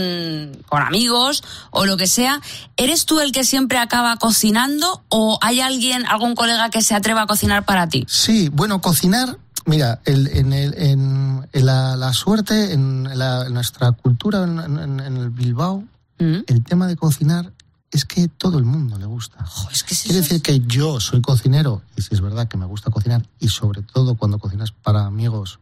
con 0.67 0.81
amigos 0.83 1.43
o 1.71 1.85
lo 1.85 1.97
que 1.97 2.05
sea, 2.07 2.41
¿eres 2.77 3.05
tú 3.05 3.19
el 3.21 3.31
que 3.31 3.43
siempre 3.45 3.79
acaba 3.79 4.17
cocinando 4.17 5.03
o 5.09 5.39
hay 5.41 5.61
alguien, 5.61 6.05
algún 6.05 6.35
colega 6.35 6.69
que 6.69 6.81
se 6.83 6.93
atreva 6.93 7.23
a 7.23 7.27
cocinar 7.27 7.65
para 7.65 7.87
ti? 7.87 8.05
Sí, 8.07 8.49
bueno, 8.49 8.81
cocinar, 8.81 9.37
mira, 9.65 10.01
el- 10.05 10.27
en, 10.27 10.51
el- 10.53 10.73
en- 10.77 11.47
en 11.53 11.65
la, 11.65 11.95
la 11.95 12.13
suerte, 12.13 12.73
en, 12.73 13.07
la- 13.17 13.45
en 13.47 13.53
nuestra 13.53 13.93
cultura, 13.93 14.43
en, 14.43 14.99
el 14.99 15.29
Bilbao, 15.29 15.83
el 16.19 16.63
tema 16.63 16.87
de 16.87 16.95
cocinar 16.95 17.51
es 17.95 18.05
que 18.05 18.27
todo 18.27 18.57
el 18.57 18.65
mundo 18.65 18.97
le 18.97 19.05
gusta. 19.05 19.45
Quiere 19.87 20.19
decir 20.19 20.41
que 20.41 20.59
yo 20.59 20.99
soy 20.99 21.21
cocinero, 21.21 21.81
y 21.95 22.01
si 22.01 22.13
es 22.13 22.21
verdad 22.21 22.47
que 22.47 22.57
me 22.57 22.65
gusta 22.65 22.91
cocinar, 22.91 23.25
y 23.39 23.47
sobre 23.47 23.81
todo 23.81 24.15
cuando 24.15 24.37
cocinas 24.37 24.71
para 24.71 25.05
amigos, 25.05 25.59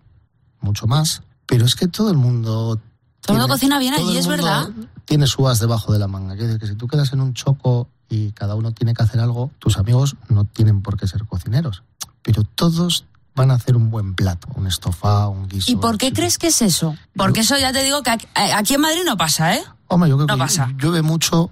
mucho 0.59 0.87
más, 0.87 1.21
pero 1.45 1.65
es 1.65 1.75
que 1.75 1.87
todo 1.87 2.09
el 2.09 2.17
mundo... 2.17 2.79
Todo 3.21 3.37
el 3.37 3.41
mundo 3.41 3.53
cocina 3.53 3.77
bien 3.77 3.93
allí, 3.93 4.17
es 4.17 4.27
verdad. 4.27 4.69
Tiene 5.05 5.27
su 5.27 5.47
as 5.47 5.59
debajo 5.59 5.93
de 5.93 5.99
la 5.99 6.07
manga. 6.07 6.33
Quiere 6.33 6.47
decir 6.47 6.59
que 6.59 6.67
si 6.67 6.75
tú 6.75 6.87
quedas 6.87 7.13
en 7.13 7.21
un 7.21 7.33
choco 7.33 7.87
y 8.09 8.31
cada 8.31 8.55
uno 8.55 8.71
tiene 8.73 8.93
que 8.93 9.03
hacer 9.03 9.19
algo, 9.21 9.51
tus 9.59 9.77
amigos 9.77 10.15
no 10.27 10.43
tienen 10.45 10.81
por 10.81 10.97
qué 10.97 11.07
ser 11.07 11.25
cocineros, 11.25 11.83
pero 12.21 12.43
todos 12.43 13.05
van 13.35 13.51
a 13.51 13.55
hacer 13.55 13.75
un 13.75 13.91
buen 13.91 14.15
plato, 14.15 14.47
un 14.55 14.67
estofado, 14.67 15.29
un 15.29 15.47
guiso. 15.47 15.71
¿Y 15.71 15.75
por 15.75 15.97
qué 15.97 16.11
crees 16.11 16.37
que 16.37 16.47
es 16.47 16.61
eso? 16.61 16.95
Porque 17.15 17.41
eso 17.41 17.57
ya 17.57 17.71
te 17.71 17.83
digo 17.83 18.01
que 18.01 18.09
aquí, 18.09 18.27
eh, 18.35 18.51
aquí 18.53 18.73
en 18.73 18.81
Madrid 18.81 19.01
no 19.05 19.17
pasa, 19.17 19.55
¿eh? 19.55 19.63
Hombre, 19.93 20.09
yo 20.09 20.15
creo 20.17 20.27
No 20.27 20.35
que 20.35 20.39
pasa. 20.39 20.71
llueve 20.79 21.01
mucho 21.01 21.49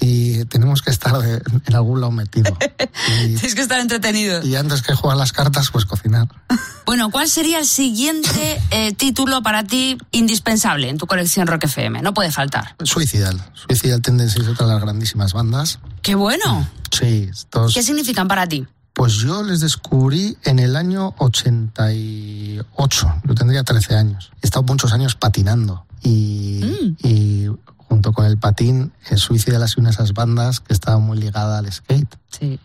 y 0.00 0.44
tenemos 0.46 0.82
que 0.82 0.90
estar 0.90 1.16
de- 1.18 1.42
en 1.66 1.74
algún 1.74 2.00
lado 2.00 2.10
metido. 2.12 2.56
Tienes 3.06 3.54
que 3.54 3.60
estar 3.62 3.80
entretenido. 3.80 4.42
Y 4.44 4.56
antes 4.56 4.82
que 4.82 4.94
jugar 4.94 5.16
las 5.16 5.32
cartas, 5.32 5.70
pues 5.70 5.84
cocinar. 5.84 6.28
Bueno, 6.86 7.10
¿cuál 7.12 7.28
sería 7.28 7.60
el 7.60 7.66
siguiente 7.66 8.60
eh, 8.72 8.92
título 8.94 9.42
para 9.44 9.62
ti 9.62 9.96
indispensable 10.10 10.88
en 10.88 10.98
tu 10.98 11.06
colección 11.06 11.46
Rock 11.46 11.64
FM? 11.66 12.02
No 12.02 12.12
puede 12.14 12.32
faltar. 12.32 12.74
Suicidal. 12.82 13.40
Suicidal 13.54 14.02
Tendency 14.02 14.40
es 14.40 14.48
otra 14.48 14.66
de 14.66 14.72
las 14.72 14.82
grandísimas 14.82 15.32
bandas. 15.32 15.78
¡Qué 16.02 16.16
bueno! 16.16 16.68
Sí, 16.90 17.28
estos, 17.30 17.74
¿Qué 17.74 17.84
significan 17.84 18.26
para 18.26 18.48
ti? 18.48 18.66
pues 18.92 19.12
yo 19.14 19.44
les 19.44 19.60
descubrí 19.60 20.36
en 20.42 20.58
el 20.58 20.74
año 20.74 21.14
88. 21.18 23.14
Yo 23.24 23.34
tendría 23.34 23.64
13 23.64 23.94
años. 23.96 24.30
He 24.42 24.46
estado 24.46 24.64
muchos 24.64 24.92
años 24.92 25.14
patinando. 25.14 25.86
Y, 26.02 26.60
Mm. 26.64 26.96
y 27.06 27.46
junto 27.90 28.12
con 28.12 28.24
el 28.24 28.38
patín, 28.38 28.92
Suicidal 29.16 29.64
ha 29.64 29.68
sido 29.68 29.80
una 29.80 29.90
de 29.90 29.94
esas 29.94 30.14
bandas 30.14 30.60
que 30.60 30.72
estaba 30.72 30.98
muy 30.98 31.18
ligada 31.18 31.58
al 31.58 31.70
skate. 31.70 32.16
Sí. 32.30 32.60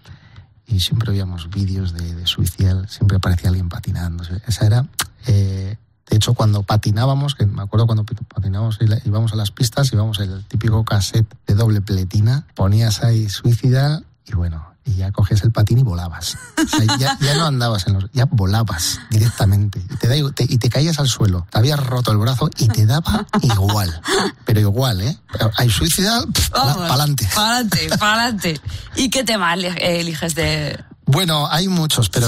Y 0.68 0.80
siempre 0.80 1.12
veíamos 1.12 1.50
vídeos 1.50 1.94
de, 1.94 2.14
de 2.14 2.28
Suicidal, 2.28 2.88
siempre 2.88 3.18
aparecía 3.18 3.50
alguien 3.50 3.68
patinando. 3.68 4.24
Esa 4.48 4.66
era. 4.66 4.86
eh, 5.26 5.78
de 6.08 6.16
hecho, 6.16 6.36
cuando 6.36 6.62
patinábamos, 6.62 7.34
que 7.34 7.48
me 7.48 7.64
acuerdo 7.64 7.88
cuando 7.88 8.06
patinábamos, 8.06 8.78
íbamos 9.06 9.34
a 9.34 9.36
las 9.36 9.50
pistas, 9.50 9.92
íbamos 9.92 10.20
el 10.20 10.46
típico 10.46 10.86
cassette 10.86 11.28
de 11.48 11.56
doble 11.56 11.82
pletina, 11.82 12.46
ponías 12.54 13.04
ahí 13.04 13.28
Suicidal 13.28 14.06
y 14.28 14.34
bueno, 14.36 14.64
y 14.86 14.94
ya 14.96 15.12
cogías 15.12 15.42
el 15.42 15.52
patín 15.52 15.80
y 15.80 15.84
volabas. 15.84 16.38
O 16.64 16.68
sea, 16.78 16.98
ya, 16.98 17.18
ya 17.20 17.34
no 17.36 17.46
andabas 17.48 17.88
en 17.88 17.94
los. 17.94 18.06
ya 18.14 18.26
volabas 18.26 19.00
directamente. 19.10 19.80
Y 19.80 19.96
te, 19.98 20.08
da 20.08 20.16
igu- 20.16 20.34
te- 20.34 20.46
y 20.48 20.58
te 20.60 20.70
caías 20.70 21.00
al 21.00 21.08
suelo. 21.08 21.48
Te 21.50 21.58
habías 21.58 21.80
roto 21.80 22.12
el 22.12 22.18
brazo 22.18 22.50
y 22.58 22.68
te 22.68 22.86
daba 22.86 23.26
igual. 23.42 24.00
Pero 24.46 24.60
igual, 24.60 25.02
¿eh? 25.02 25.18
Hay 25.58 25.70
Suicidal, 25.70 26.26
Vamos, 26.52 26.78
pa'lante. 26.88 27.28
Pa'lante, 27.34 27.90
pa'lante. 27.98 28.62
¿Y 28.96 29.10
qué 29.10 29.24
tema 29.24 29.54
eli- 29.56 29.76
eliges 29.80 30.36
de...? 30.36 30.80
Bueno, 31.08 31.48
hay 31.52 31.68
muchos, 31.68 32.10
pero. 32.10 32.28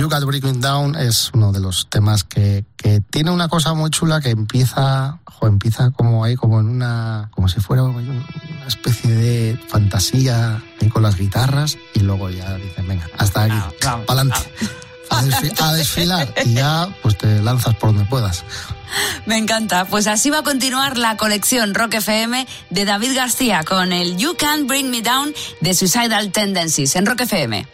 You 0.00 0.08
Got 0.08 0.24
Breaking 0.24 0.60
Down 0.60 0.96
es 0.96 1.30
uno 1.32 1.50
de 1.52 1.60
los 1.60 1.88
temas 1.88 2.24
que, 2.24 2.64
que 2.76 3.00
tiene 3.00 3.30
una 3.30 3.48
cosa 3.48 3.72
muy 3.74 3.88
chula 3.90 4.20
que 4.20 4.30
empieza, 4.30 5.18
jo, 5.24 5.46
empieza 5.46 5.90
como 5.92 6.24
ahí, 6.24 6.36
como 6.36 6.60
en 6.60 6.68
una, 6.68 7.30
como 7.32 7.48
si 7.48 7.60
fuera 7.60 7.84
una 7.84 8.26
especie 8.66 9.10
de 9.14 9.58
fantasía 9.68 10.62
ahí 10.80 10.88
con 10.90 11.02
las 11.02 11.16
guitarras 11.16 11.78
y 11.94 12.00
luego 12.00 12.28
ya 12.28 12.54
dicen, 12.56 12.86
venga, 12.86 13.06
hasta 13.16 13.44
aquí, 13.44 13.54
pa'lante. 14.06 14.36
A, 15.10 15.22
desfi- 15.22 15.54
a 15.62 15.72
desfilar 15.72 16.34
y 16.44 16.52
ya 16.52 16.86
pues 17.02 17.16
te 17.16 17.40
lanzas 17.42 17.74
por 17.76 17.94
donde 17.94 18.04
puedas. 18.04 18.44
Me 19.24 19.38
encanta. 19.38 19.86
Pues 19.86 20.06
así 20.06 20.28
va 20.28 20.40
a 20.40 20.42
continuar 20.42 20.98
la 20.98 21.16
colección 21.16 21.74
Rock 21.74 21.94
FM 21.94 22.46
de 22.68 22.84
David 22.84 23.16
García 23.16 23.64
con 23.64 23.94
el 23.94 24.18
You 24.18 24.36
Can't 24.38 24.68
Bring 24.68 24.90
Me 24.90 25.00
Down 25.00 25.32
de 25.62 25.72
Suicidal 25.72 26.30
Tendencies 26.30 26.94
en 26.94 27.06
Rock 27.06 27.22
FM. 27.22 27.66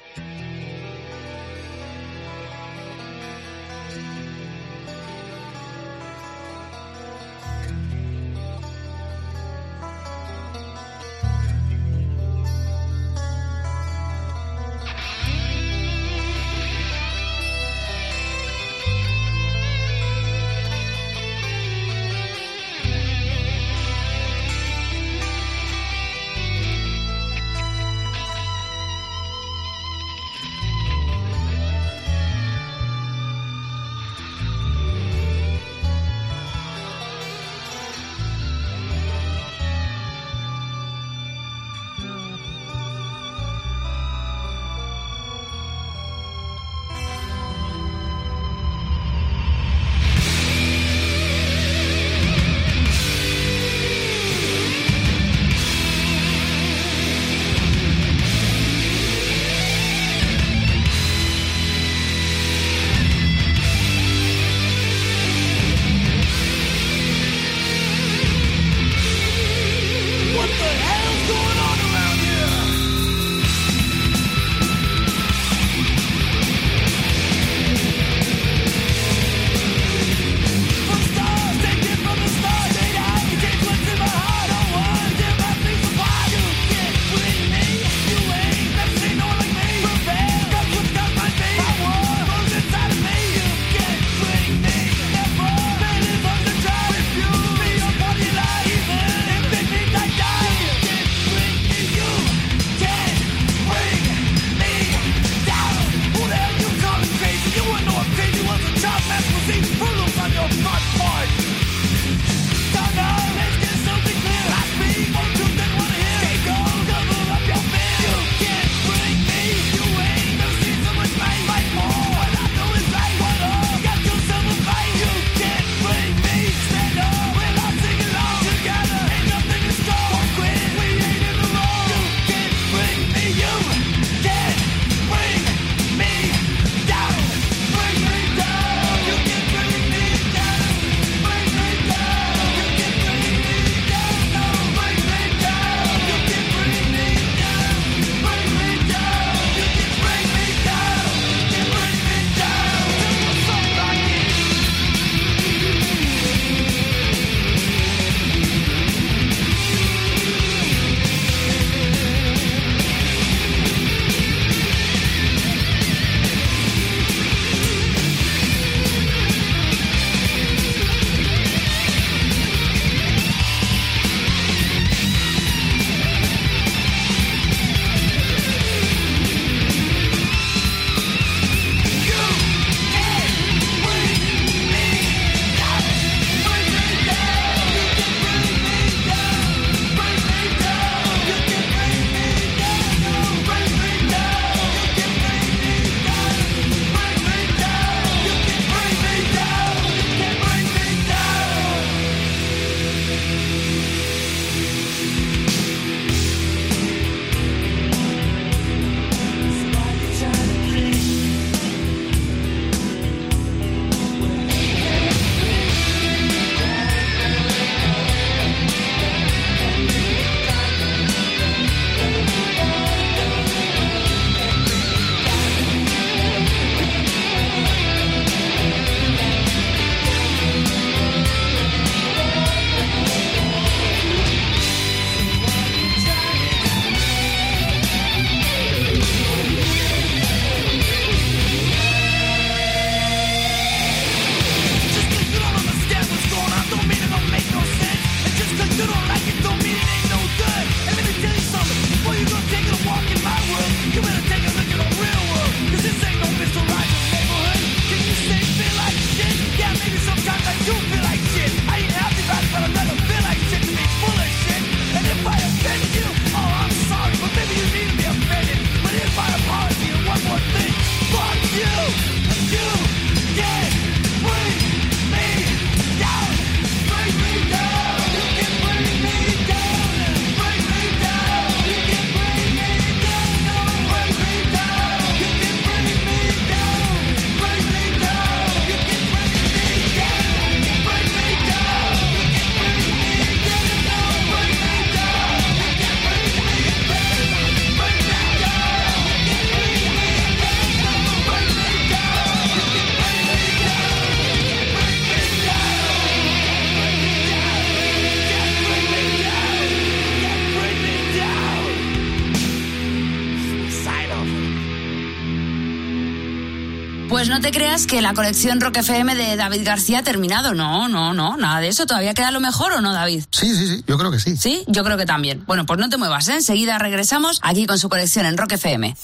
Pues 317.24 317.34
no 317.34 317.40
te 317.40 317.52
creas 317.52 317.86
que 317.86 318.02
la 318.02 318.12
colección 318.12 318.60
Rock 318.60 318.76
FM 318.76 319.14
de 319.14 319.36
David 319.36 319.62
García 319.64 320.00
ha 320.00 320.02
terminado. 320.02 320.52
No, 320.52 320.90
no, 320.90 321.14
no, 321.14 321.38
nada 321.38 321.60
de 321.60 321.68
eso. 321.68 321.86
¿Todavía 321.86 322.12
queda 322.12 322.30
lo 322.30 322.38
mejor 322.38 322.72
o 322.72 322.82
no, 322.82 322.92
David? 322.92 323.24
Sí, 323.30 323.56
sí, 323.56 323.66
sí, 323.66 323.84
yo 323.86 323.96
creo 323.96 324.10
que 324.10 324.20
sí. 324.20 324.36
Sí, 324.36 324.62
yo 324.66 324.84
creo 324.84 324.98
que 324.98 325.06
también. 325.06 325.42
Bueno, 325.46 325.64
pues 325.64 325.80
no 325.80 325.88
te 325.88 325.96
muevas, 325.96 326.28
¿eh? 326.28 326.34
Enseguida 326.34 326.76
regresamos 326.76 327.40
aquí 327.42 327.64
con 327.64 327.78
su 327.78 327.88
colección 327.88 328.26
en 328.26 328.36
Rock 328.36 328.52
FM. 328.52 328.94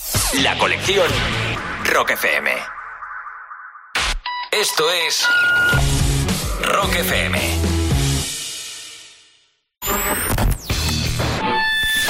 La 0.43 0.59
colección 0.59 1.07
Rock 1.91 2.11
FM. 2.11 2.51
Esto 4.53 4.85
es 5.09 5.25
Rock 6.61 6.97
FM. 6.97 7.39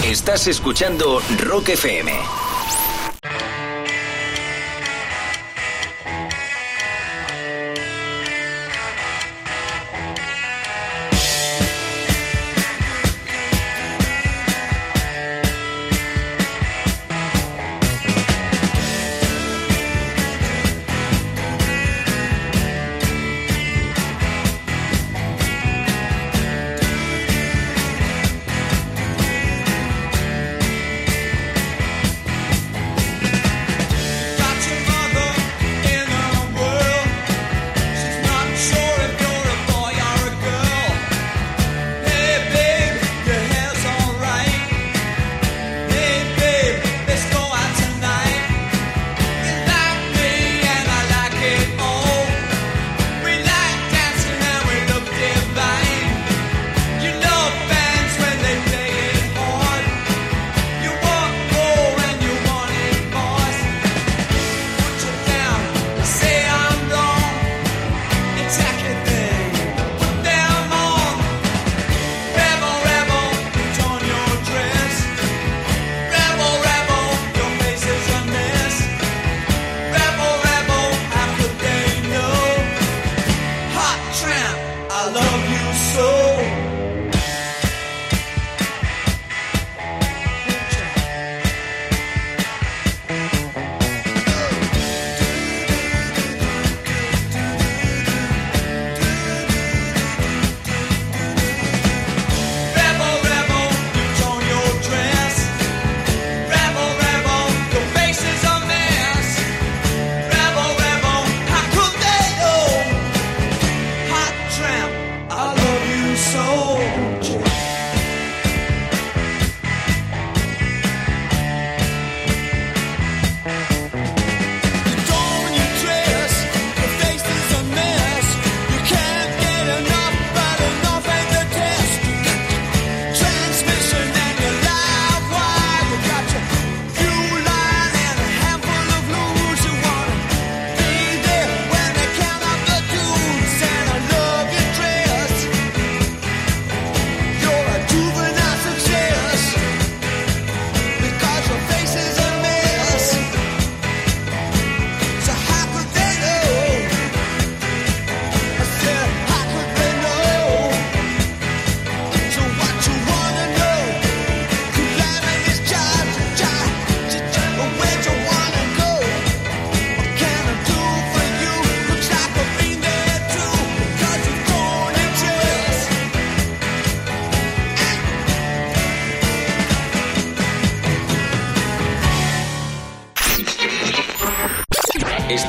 Estás 0.02 0.48
escuchando 0.48 1.22
Rock 1.38 1.68
FM. 1.68 2.49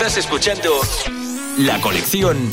Estás 0.01 0.17
escuchando 0.17 0.81
la 1.59 1.79
colección 1.79 2.49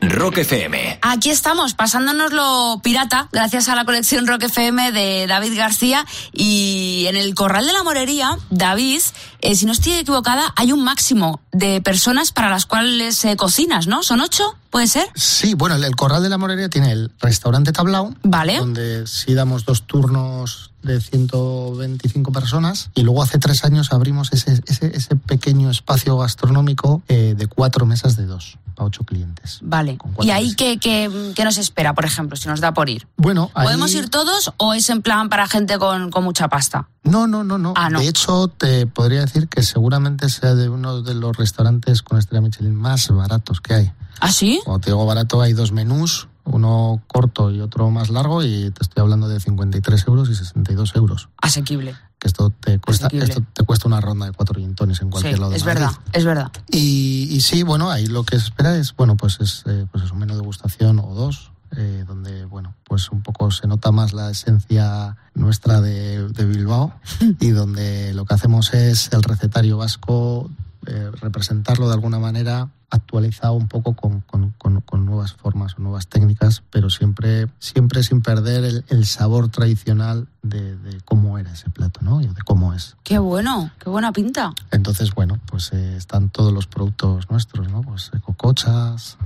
Rock 0.00 0.38
FM. 0.38 1.00
Aquí 1.02 1.28
estamos, 1.28 1.74
pasándonoslo 1.74 2.80
pirata, 2.82 3.28
gracias 3.30 3.68
a 3.68 3.74
la 3.74 3.84
colección 3.84 4.26
Rock 4.26 4.44
FM 4.44 4.92
de 4.92 5.26
David 5.26 5.54
García. 5.54 6.06
Y 6.32 7.04
en 7.06 7.16
el 7.16 7.34
Corral 7.34 7.66
de 7.66 7.74
la 7.74 7.82
Morería, 7.82 8.38
David, 8.48 9.02
eh, 9.42 9.54
si 9.54 9.66
no 9.66 9.72
estoy 9.72 9.92
equivocada, 9.92 10.54
hay 10.56 10.72
un 10.72 10.82
máximo 10.82 11.42
de 11.52 11.82
personas 11.82 12.32
para 12.32 12.48
las 12.48 12.64
cuales 12.64 13.22
eh, 13.26 13.36
cocinas, 13.36 13.86
¿no? 13.86 14.02
¿Son 14.02 14.22
ocho? 14.22 14.56
¿Puede 14.70 14.86
ser? 14.86 15.06
Sí, 15.14 15.54
bueno, 15.54 15.76
el, 15.76 15.84
el 15.84 15.96
Corral 15.96 16.22
de 16.22 16.28
la 16.28 16.38
Morería 16.38 16.68
tiene 16.68 16.92
el 16.92 17.10
restaurante 17.20 17.72
Tablao, 17.72 18.14
Vale. 18.22 18.58
donde 18.58 19.06
sí 19.06 19.34
damos 19.34 19.64
dos 19.64 19.86
turnos 19.86 20.72
de 20.82 21.00
125 21.00 22.32
personas 22.32 22.90
y 22.94 23.02
luego 23.02 23.22
hace 23.22 23.38
tres 23.38 23.64
años 23.64 23.92
abrimos 23.92 24.32
ese, 24.32 24.60
ese, 24.66 24.94
ese 24.96 25.16
pequeño 25.16 25.70
espacio 25.70 26.16
gastronómico 26.18 27.02
eh, 27.08 27.34
de 27.36 27.46
cuatro 27.46 27.86
mesas 27.86 28.16
de 28.16 28.26
dos 28.26 28.58
para 28.74 28.86
ocho 28.86 29.02
clientes. 29.04 29.58
Vale. 29.62 29.98
¿Y 30.20 30.30
ahí 30.30 30.54
qué, 30.54 30.78
qué, 30.78 31.10
qué 31.34 31.44
nos 31.44 31.58
espera, 31.58 31.94
por 31.94 32.04
ejemplo, 32.04 32.36
si 32.36 32.48
nos 32.48 32.60
da 32.60 32.72
por 32.74 32.88
ir? 32.88 33.08
Bueno, 33.16 33.50
ahí- 33.54 33.64
¿Podemos 33.66 33.92
ir 33.94 34.08
todos 34.08 34.52
o 34.58 34.72
es 34.74 34.88
en 34.90 35.02
plan 35.02 35.28
para 35.28 35.48
gente 35.48 35.78
con, 35.78 36.10
con 36.10 36.22
mucha 36.24 36.48
pasta? 36.48 36.88
No, 37.02 37.26
no, 37.26 37.42
no, 37.42 37.58
no. 37.58 37.72
Ah, 37.76 37.90
no. 37.90 37.98
De 38.00 38.06
hecho, 38.08 38.48
te 38.48 38.86
podría 38.86 39.22
decir 39.22 39.48
que 39.48 39.62
seguramente 39.62 40.28
sea 40.28 40.54
de 40.54 40.68
uno 40.68 41.02
de 41.02 41.14
los 41.14 41.36
restaurantes 41.36 42.02
con 42.02 42.18
estrella 42.18 42.42
Michelin 42.42 42.74
más 42.74 43.08
baratos 43.08 43.60
que 43.60 43.74
hay. 43.74 43.92
¿Ah, 44.20 44.32
sí? 44.32 44.60
Cuando 44.64 44.80
te 44.80 44.90
digo 44.90 45.04
barato, 45.06 45.40
hay 45.40 45.52
dos 45.52 45.72
menús, 45.72 46.28
uno 46.44 47.02
corto 47.06 47.50
y 47.50 47.60
otro 47.60 47.90
más 47.90 48.10
largo, 48.10 48.42
y 48.42 48.70
te 48.70 48.82
estoy 48.82 49.00
hablando 49.02 49.28
de 49.28 49.38
53 49.40 50.04
euros 50.08 50.28
y 50.30 50.34
62 50.34 50.96
euros. 50.96 51.28
Asequible. 51.40 51.94
Que 52.18 52.26
esto 52.26 52.50
te 52.50 52.78
cuesta, 52.80 53.06
Asequible. 53.06 53.28
esto 53.28 53.44
te 53.52 53.64
cuesta 53.64 53.86
una 53.86 54.00
ronda 54.00 54.26
de 54.26 54.32
cuatro 54.32 54.58
gin 54.58 54.74
tonics 54.74 55.02
en 55.02 55.10
cualquier 55.10 55.34
Sí, 55.34 55.40
lado 55.40 55.50
de 55.52 55.56
es 55.58 55.64
Madrid. 55.64 55.80
verdad, 55.82 55.98
es 56.12 56.24
verdad. 56.24 56.52
Y, 56.68 57.28
y 57.30 57.40
sí, 57.42 57.62
bueno, 57.62 57.90
ahí 57.90 58.06
lo 58.06 58.24
que 58.24 58.38
se 58.40 58.46
espera 58.46 58.76
es, 58.76 58.94
bueno, 58.96 59.16
pues 59.16 59.38
es, 59.40 59.62
eh, 59.66 59.86
pues 59.92 60.02
es 60.04 60.10
un 60.10 60.18
menú 60.18 60.34
de 60.34 60.40
degustación 60.40 60.98
o 60.98 61.14
dos, 61.14 61.52
eh, 61.76 62.04
donde, 62.08 62.44
bueno, 62.46 62.74
pues 62.84 63.10
un 63.10 63.22
poco 63.22 63.50
se 63.52 63.68
nota 63.68 63.92
más 63.92 64.14
la 64.14 64.30
esencia 64.30 65.16
nuestra 65.34 65.80
de, 65.80 66.26
de 66.28 66.44
Bilbao 66.44 66.92
y 67.40 67.50
donde 67.50 68.12
lo 68.14 68.24
que 68.24 68.34
hacemos 68.34 68.74
es 68.74 69.12
el 69.12 69.22
recetario 69.22 69.76
vasco, 69.76 70.50
eh, 70.86 71.10
representarlo 71.20 71.86
de 71.86 71.94
alguna 71.94 72.18
manera 72.18 72.68
actualizado 72.90 73.52
un 73.54 73.68
poco 73.68 73.94
con, 73.94 74.20
con- 74.22 74.52
con- 74.58 75.04
nuevas 75.04 75.32
formas 75.34 75.74
o 75.78 75.82
nuevas 75.82 76.06
técnicas, 76.08 76.62
pero 76.70 76.90
siempre, 76.90 77.46
siempre 77.58 78.02
sin 78.02 78.20
perder 78.22 78.64
el, 78.64 78.84
el 78.88 79.06
sabor 79.06 79.48
tradicional 79.50 80.26
de, 80.42 80.76
de 80.76 81.00
cómo 81.02 81.38
era 81.38 81.52
ese 81.52 81.70
plato, 81.70 82.00
¿no? 82.02 82.20
Y 82.20 82.26
de 82.26 82.42
cómo 82.44 82.74
es. 82.74 82.96
Qué 83.04 83.18
bueno, 83.18 83.70
qué 83.78 83.88
buena 83.90 84.12
pinta. 84.12 84.52
Entonces, 84.70 85.14
bueno, 85.14 85.38
pues 85.46 85.72
eh, 85.72 85.96
están 85.96 86.30
todos 86.30 86.52
los 86.52 86.66
productos 86.66 87.30
nuestros, 87.30 87.68
¿no? 87.70 87.82
Pues 87.82 88.10
eh, 88.14 88.20
cocochas, 88.20 89.16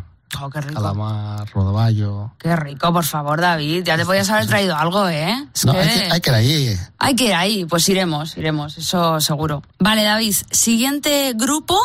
Oh, 0.41 0.49
qué 0.49 0.63
rico. 0.63 0.81
calamar, 0.81 1.47
rodaballo. 1.53 2.31
Qué 2.39 2.57
rico, 2.57 2.91
por 2.91 3.05
favor, 3.05 3.39
David. 3.41 3.85
Ya 3.85 3.99
te 3.99 4.07
podías 4.07 4.31
haber 4.31 4.47
traído 4.47 4.75
algo, 4.75 5.07
¿eh? 5.09 5.47
Es 5.55 5.67
No, 5.67 5.73
que- 5.73 5.79
hay 5.81 5.89
que, 5.89 6.11
hay 6.13 6.21
que 6.21 6.31
ir 6.31 6.35
ahí. 6.35 6.77
Hay 6.99 7.15
que 7.17 7.25
ir 7.27 7.35
ahí, 7.35 7.65
pues 7.67 7.87
iremos, 7.91 8.37
iremos, 8.39 8.79
eso 8.79 9.21
seguro. 9.21 9.63
Vale, 9.79 10.05
David, 10.05 10.35
siguiente 10.51 11.35
grupo 11.37 11.79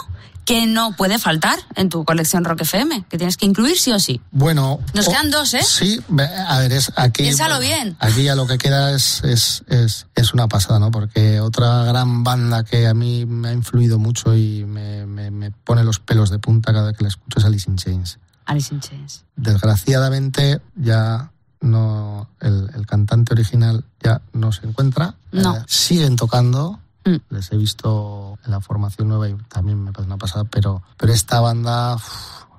que 0.47 0.65
no 0.65 0.93
puede 0.93 1.19
faltar 1.19 1.59
en 1.75 1.89
tu 1.89 2.05
colección 2.05 2.45
Rock 2.45 2.61
FM, 2.61 3.03
que 3.09 3.17
tienes 3.17 3.35
que 3.35 3.45
incluir 3.45 3.77
sí 3.77 3.91
o 3.91 3.99
sí. 3.99 4.21
Bueno. 4.31 4.79
Nos 4.93 5.07
o- 5.07 5.11
quedan 5.11 5.29
dos, 5.29 5.53
¿eh? 5.53 5.61
Sí, 5.61 5.99
a 6.47 6.59
ver, 6.59 6.71
es 6.71 6.89
aquí. 6.95 7.23
Piénsalo 7.23 7.59
bien. 7.59 7.97
Aquí 7.99 8.23
ya 8.23 8.33
lo 8.33 8.47
que 8.47 8.57
queda 8.57 8.91
es, 8.95 9.21
es, 9.25 9.63
es, 9.67 10.07
es 10.15 10.33
una 10.33 10.47
pasada, 10.47 10.79
¿no? 10.79 10.89
Porque 10.89 11.41
otra 11.41 11.83
gran 11.83 12.23
banda 12.23 12.63
que 12.63 12.87
a 12.87 12.93
mí 12.93 13.25
me 13.25 13.49
ha 13.49 13.53
influido 13.53 13.99
mucho 13.99 14.35
y 14.37 14.63
me, 14.63 15.05
me, 15.05 15.31
me 15.31 15.51
pone 15.51 15.83
los 15.83 15.99
pelos 15.99 16.29
de 16.29 16.39
punta 16.39 16.71
cada 16.71 16.87
vez 16.87 16.97
que 16.97 17.03
la 17.03 17.09
escucho 17.09 17.39
es 17.39 17.45
Alice 17.45 17.69
in 17.69 17.75
Chains. 17.75 18.17
Alice 18.45 18.73
in 18.73 18.79
Chains. 18.79 19.25
Desgraciadamente 19.35 20.61
ya 20.75 21.29
no 21.59 22.29
el, 22.39 22.69
el 22.73 22.85
cantante 22.85 23.33
original 23.33 23.83
ya 24.01 24.21
no 24.31 24.51
se 24.53 24.65
encuentra. 24.65 25.15
No. 25.33 25.57
Eh, 25.57 25.61
siguen 25.67 26.15
tocando. 26.15 26.79
Mm. 27.09 27.21
Les 27.29 27.51
he 27.51 27.57
visto 27.57 28.37
en 28.45 28.51
la 28.51 28.59
formación 28.61 29.07
nueva 29.07 29.29
y 29.29 29.35
también 29.49 29.83
me 29.83 29.91
parece 29.91 30.07
una 30.07 30.17
pasada, 30.17 30.43
pero, 30.45 30.83
pero 30.97 31.13
esta 31.13 31.39
banda, 31.39 31.95
uf, 31.95 32.03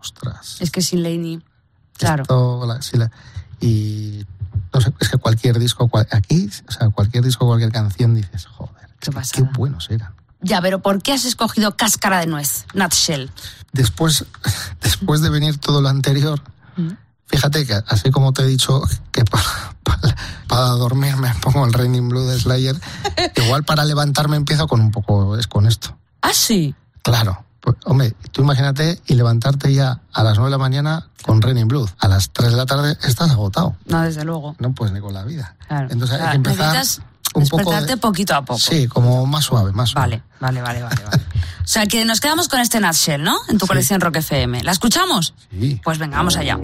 ostras. 0.00 0.56
Es 0.60 0.70
que 0.70 0.80
sin 0.82 1.02
Laney, 1.02 1.42
claro. 1.96 2.22
Esto, 2.22 2.64
la- 2.66 2.80
sí, 2.82 2.96
la- 2.96 3.10
y 3.60 4.24
no 4.72 4.80
sé, 4.80 4.92
es 5.00 5.08
que 5.08 5.18
cualquier 5.18 5.58
disco, 5.58 5.88
cual- 5.88 6.08
aquí, 6.10 6.48
o 6.68 6.72
sea, 6.72 6.88
cualquier 6.90 7.24
disco, 7.24 7.46
cualquier 7.46 7.72
canción 7.72 8.14
dices, 8.14 8.46
joder, 8.46 8.74
Qué 9.00 9.10
qué 9.32 9.42
buenos 9.42 9.88
eran. 9.90 10.12
Ya, 10.40 10.60
pero 10.62 10.80
¿por 10.80 11.02
qué 11.02 11.12
has 11.12 11.24
escogido 11.24 11.76
Cáscara 11.76 12.20
de 12.20 12.26
Nuez, 12.26 12.64
Nutshell? 12.74 13.30
Después, 13.72 14.24
después 14.80 15.20
de 15.20 15.30
venir 15.30 15.58
todo 15.58 15.80
lo 15.80 15.88
anterior, 15.88 16.40
Mm. 16.76 16.90
Fíjate 17.28 17.66
que 17.66 17.80
así 17.86 18.10
como 18.10 18.32
te 18.32 18.42
he 18.42 18.46
dicho 18.46 18.82
que 19.12 19.24
para, 19.24 19.44
para, 19.84 20.16
para 20.48 20.64
dormir 20.70 21.16
me 21.16 21.32
pongo 21.42 21.64
el 21.66 21.72
Raining 21.72 22.08
Blue 22.08 22.24
de 22.26 22.38
Slayer, 22.38 22.76
igual 23.36 23.64
para 23.64 23.84
levantarme 23.84 24.36
empiezo 24.36 24.66
con 24.66 24.80
un 24.80 24.90
poco, 24.90 25.36
es 25.36 25.46
con 25.46 25.66
esto. 25.66 25.96
Ah, 26.22 26.32
sí. 26.32 26.74
Claro. 27.02 27.44
Pues, 27.60 27.76
hombre, 27.86 28.14
tú 28.32 28.42
imagínate 28.42 29.00
y 29.06 29.14
levantarte 29.14 29.72
ya 29.74 30.00
a 30.12 30.22
las 30.22 30.36
9 30.36 30.46
de 30.46 30.50
la 30.52 30.58
mañana 30.58 31.08
con 31.22 31.42
Raining 31.42 31.66
Blue. 31.68 31.88
A 31.98 32.08
las 32.08 32.30
3 32.32 32.50
de 32.52 32.56
la 32.56 32.66
tarde 32.66 32.96
estás 33.02 33.30
agotado. 33.30 33.76
No, 33.86 34.02
desde 34.02 34.24
luego. 34.24 34.54
No 34.58 34.72
puedes 34.74 34.94
ni 34.94 35.00
con 35.00 35.12
la 35.12 35.24
vida. 35.24 35.56
Claro. 35.66 35.88
Entonces 35.90 36.20
hay 36.20 36.30
que 36.30 36.36
empezar 36.36 36.72
necesitas 36.74 37.06
un 37.34 37.46
poco 37.48 37.80
de- 37.80 37.96
poquito 37.96 38.34
a 38.34 38.44
poco. 38.44 38.58
Sí, 38.60 38.86
como 38.88 39.26
más 39.26 39.44
suave, 39.44 39.72
más 39.72 39.90
suave. 39.90 40.22
Vale, 40.40 40.62
vale, 40.62 40.80
vale, 40.80 40.82
vale. 40.96 41.04
vale. 41.04 41.22
o 41.64 41.66
sea, 41.66 41.86
que 41.86 42.04
nos 42.04 42.20
quedamos 42.20 42.48
con 42.48 42.60
este 42.60 42.80
Nutshell, 42.80 43.22
¿no? 43.22 43.36
En 43.48 43.58
tu 43.58 43.66
colección 43.66 44.00
Rock 44.00 44.16
FM. 44.16 44.62
¿La 44.62 44.72
escuchamos? 44.72 45.34
Sí. 45.50 45.80
Pues 45.82 45.98
venga, 45.98 46.16
vamos 46.16 46.36
allá. 46.36 46.58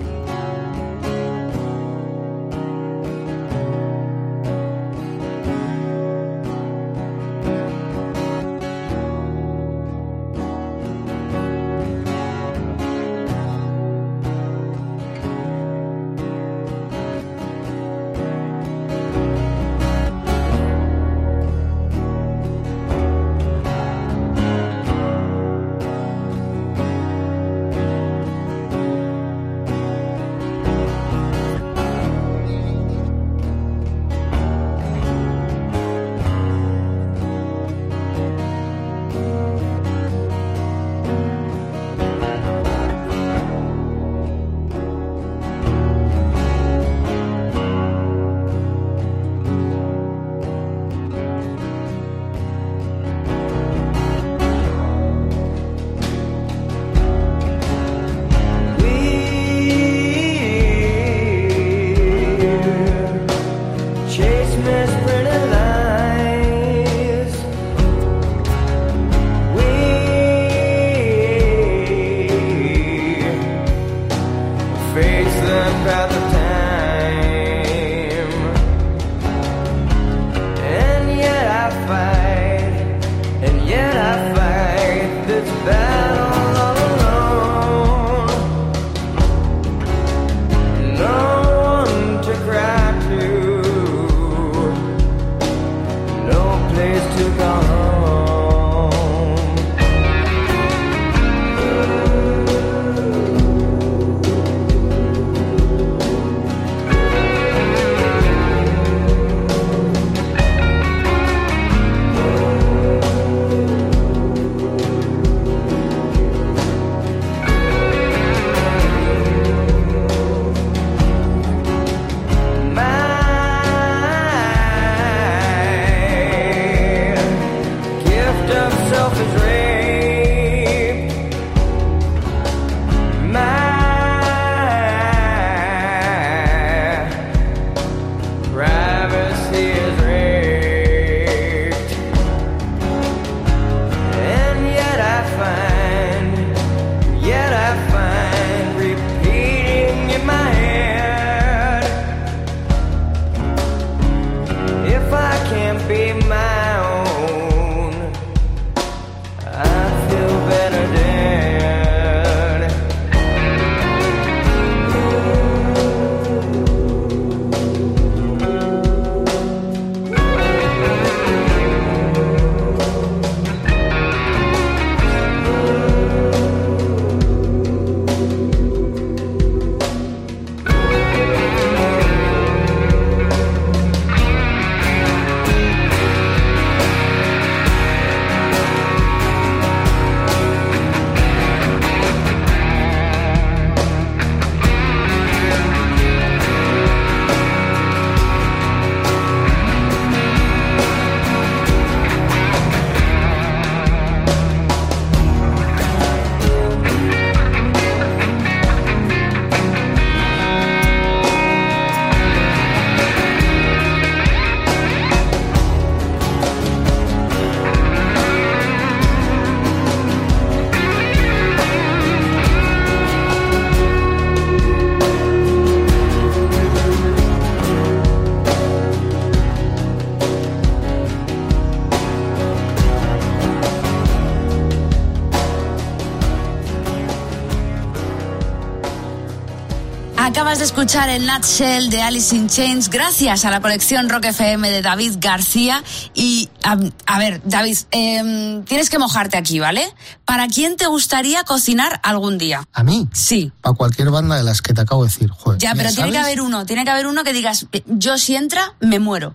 Acabas 240.54 240.70
de 240.70 240.80
escuchar 240.82 241.08
el 241.08 241.26
Nutshell 241.26 241.90
de 241.90 242.00
Alice 242.00 242.36
in 242.36 242.48
Chains 242.48 242.88
gracias 242.88 243.44
a 243.44 243.50
la 243.50 243.60
colección 243.60 244.08
Rock 244.08 244.26
FM 244.26 244.70
de 244.70 244.82
David 244.82 245.16
García. 245.18 245.82
Y 246.14 246.48
a, 246.62 246.78
a 247.06 247.18
ver, 247.18 247.42
David, 247.44 247.76
eh, 247.90 248.62
tienes 248.64 248.88
que 248.88 249.00
mojarte 249.00 249.36
aquí, 249.36 249.58
¿vale? 249.58 249.92
¿Para 250.24 250.46
quién 250.46 250.76
te 250.76 250.86
gustaría 250.86 251.42
cocinar 251.42 251.98
algún 252.04 252.38
día? 252.38 252.62
¿A 252.72 252.84
mí? 252.84 253.08
Sí. 253.12 253.50
Para 253.62 253.74
cualquier 253.74 254.10
banda 254.10 254.36
de 254.36 254.44
las 254.44 254.62
que 254.62 254.72
te 254.72 254.80
acabo 254.82 255.02
de 255.02 255.08
decir. 255.08 255.28
Joder, 255.28 255.58
Ya, 255.58 255.74
pero 255.74 255.90
tiene 255.90 256.12
que 256.12 256.18
haber 256.18 256.40
uno, 256.40 256.64
tiene 256.64 256.84
que 256.84 256.90
haber 256.90 257.08
uno 257.08 257.24
que 257.24 257.32
digas, 257.32 257.66
yo 257.86 258.16
si 258.16 258.36
entra, 258.36 258.74
me 258.78 259.00
muero. 259.00 259.34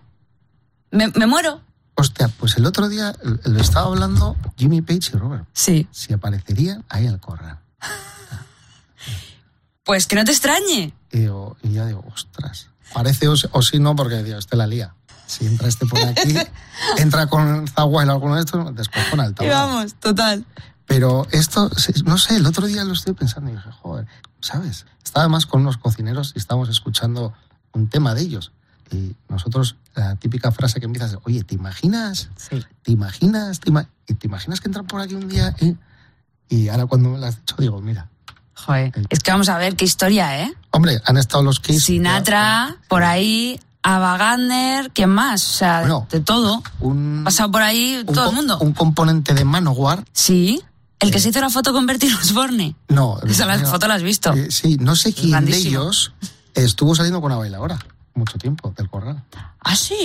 Me, 0.90 1.10
me 1.10 1.28
muero. 1.28 1.60
Hostia, 1.96 2.30
pues 2.30 2.56
el 2.56 2.66
otro 2.66 2.88
día 2.88 3.10
eh, 3.10 3.40
lo 3.44 3.60
estaba 3.60 3.88
hablando 3.88 4.38
Jimmy 4.56 4.82
Page 4.82 5.12
y 5.14 5.18
Robert. 5.18 5.44
Sí. 5.52 5.86
Si 5.92 6.14
aparecerían 6.14 6.86
ahí 6.88 7.08
el 7.08 7.20
corral. 7.20 7.60
Pues 9.84 10.06
que 10.06 10.16
no 10.16 10.24
te 10.24 10.30
extrañe. 10.30 10.94
Y, 11.12 11.20
digo, 11.20 11.58
y 11.64 11.74
ya 11.74 11.86
digo, 11.86 12.04
ostras. 12.14 12.68
Parece 12.94 13.28
o, 13.28 13.36
si- 13.36 13.48
o 13.52 13.62
si 13.62 13.80
no, 13.80 13.96
porque 13.96 14.24
digo, 14.24 14.38
este 14.38 14.56
la 14.56 14.68
lía. 14.68 14.94
Si 15.28 15.46
entra 15.46 15.68
este 15.68 15.86
por 15.86 16.00
aquí, 16.00 16.36
entra 16.98 17.28
con 17.28 17.68
Zawal 17.68 18.10
o 18.10 18.14
alguno 18.14 18.36
de 18.36 18.42
estos, 18.42 18.76
descojona 18.76 19.26
el 19.26 19.32
Y 19.32 19.36
tablao. 19.36 19.68
vamos, 19.68 19.94
total. 19.96 20.46
Pero 20.86 21.28
esto, 21.32 21.70
no 22.06 22.18
sé, 22.18 22.36
el 22.38 22.46
otro 22.48 22.66
día 22.66 22.84
lo 22.84 22.94
estoy 22.94 23.14
pensando 23.14 23.52
y 23.52 23.56
dije, 23.56 23.70
joder, 23.72 24.08
¿sabes? 24.42 24.88
Estaba 25.04 25.26
además 25.26 25.46
con 25.46 25.62
unos 25.62 25.78
cocineros 25.78 26.34
y 26.36 26.40
estábamos 26.40 26.68
escuchando 26.70 27.34
un 27.74 27.90
tema 27.90 28.16
de 28.16 28.22
ellos. 28.22 28.52
Y 28.92 29.16
nosotros, 29.28 29.76
la 29.94 30.16
típica 30.16 30.52
frase 30.52 30.80
que 30.80 30.88
empiezas, 30.88 31.18
oye, 31.26 31.44
¿te 31.44 31.54
imaginas? 31.54 32.30
Sí. 32.38 32.66
¿Te 32.82 32.92
imaginas? 32.92 33.60
¿Te, 33.60 33.70
ima- 33.70 33.88
y 34.08 34.16
¿te 34.16 34.26
imaginas 34.26 34.62
que 34.62 34.68
entran 34.68 34.88
por 34.88 35.00
aquí 35.00 35.14
un 35.14 35.30
día? 35.30 35.56
eh? 35.60 35.76
Y 36.48 36.70
ahora 36.70 36.88
cuando 36.88 37.10
me 37.10 37.20
lo 37.20 37.26
has 37.28 37.38
dicho, 37.38 37.56
digo, 37.60 37.80
mira, 37.82 38.10
Joder. 38.66 38.92
Es 39.10 39.20
que 39.20 39.32
vamos 39.32 39.50
a 39.50 39.58
ver 39.58 39.76
qué 39.76 39.86
historia, 39.86 40.44
¿eh? 40.44 40.54
hombre, 40.72 41.02
han 41.06 41.18
estado 41.18 41.44
los 41.44 41.60
Kiss. 41.60 41.86
Sinatra, 41.86 42.78
por 42.88 43.04
ahí, 43.04 43.60
Ava 43.82 44.18
Gardner, 44.18 44.92
¿quién 44.92 45.10
más? 45.10 45.44
O 45.48 45.54
sea, 45.54 45.80
Bueno, 45.82 46.08
de 46.10 46.20
todo. 46.20 46.62
Un, 46.80 47.22
pasado 47.24 47.52
por 47.52 47.62
ahí 47.62 48.04
un 48.08 48.14
todo 48.14 48.30
el 48.30 48.36
mundo. 48.36 48.58
Un 48.60 48.74
componente 48.74 49.34
de 49.34 49.46
Manowar. 49.46 50.04
Sí. 50.14 50.62
El 51.00 51.12
que 51.12 51.20
se 51.20 51.30
hizo 51.30 51.40
la 51.40 51.50
foto 51.50 51.72
con 51.72 51.86
Bertie 51.86 52.14
Osborne. 52.14 52.76
No. 52.90 53.20
Esa 53.28 53.46
la 53.46 53.58
foto 53.60 53.88
la 53.88 53.96
has 53.96 54.04
visto. 54.04 54.34
eh, 54.34 54.48
sí, 54.52 54.78
no 54.80 54.96
sé 54.96 55.14
quién 55.14 55.46
de 55.46 55.58
ellos 55.58 56.12
estuvo 56.54 56.94
saliendo 56.94 57.22
con 57.22 57.32
una 57.32 57.40
bailadora 57.40 57.80
mucho 58.20 58.38
tiempo 58.38 58.74
del 58.76 58.90
corral. 58.90 59.24
¿Ah, 59.62 59.76
sí? 59.76 59.96